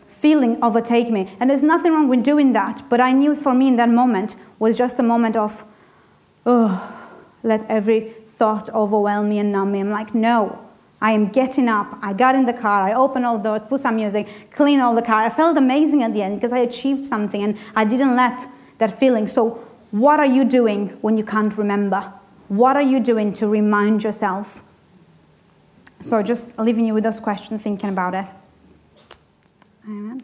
feeling 0.08 0.58
overtake 0.64 1.12
me. 1.12 1.32
And 1.40 1.48
there's 1.48 1.64
nothing 1.64 1.92
wrong 1.92 2.08
with 2.08 2.24
doing 2.24 2.54
that. 2.54 2.82
But 2.90 3.02
I 3.02 3.12
knew 3.12 3.36
for 3.36 3.54
me 3.54 3.68
in 3.68 3.76
that 3.76 3.90
moment 3.90 4.36
was 4.58 4.76
just 4.76 4.98
a 4.98 5.04
moment 5.04 5.36
of, 5.36 5.64
oh, 6.48 6.96
let 7.44 7.70
every 7.70 8.16
thought 8.26 8.68
overwhelm 8.74 9.30
me 9.30 9.38
and 9.38 9.52
numb 9.52 9.72
me. 9.72 9.80
I'm 9.80 9.92
like, 9.92 10.16
no. 10.16 10.69
I 11.02 11.12
am 11.14 11.30
getting 11.30 11.70
up. 11.70 11.98
I 12.02 12.14
got 12.14 12.36
in 12.36 12.46
the 12.46 12.54
car. 12.54 12.82
I 12.82 12.94
opened 12.94 13.26
all 13.26 13.38
doors, 13.38 13.64
put 13.64 13.82
some 13.82 13.96
music, 13.96 14.52
cleaned 14.52 14.82
all 14.82 14.94
the 14.94 15.02
car. 15.02 15.22
I 15.24 15.30
felt 15.30 15.58
amazing 15.58 16.04
at 16.04 16.14
the 16.14 16.22
end 16.22 16.36
because 16.36 16.52
I 16.52 16.60
achieved 16.60 17.04
something 17.04 17.42
and 17.42 17.58
I 17.76 17.86
didn't 17.86 18.16
let 18.16 18.46
that 18.80 18.92
feeling. 18.92 19.28
So, 19.28 19.66
what 19.92 20.20
are 20.20 20.26
you 20.26 20.44
doing 20.46 20.90
when 21.02 21.18
you 21.18 21.24
can't 21.24 21.58
remember? 21.58 22.14
What 22.50 22.76
are 22.76 22.82
you 22.82 23.00
doing 23.00 23.34
to 23.36 23.48
remind 23.48 24.04
yourself? 24.04 24.62
So, 26.02 26.22
just 26.22 26.58
leaving 26.60 26.86
you 26.86 26.94
with 26.94 27.04
those 27.04 27.20
questions, 27.20 27.62
thinking 27.62 27.90
about 27.90 28.14
it. 28.14 28.26
Amen. 29.86 30.24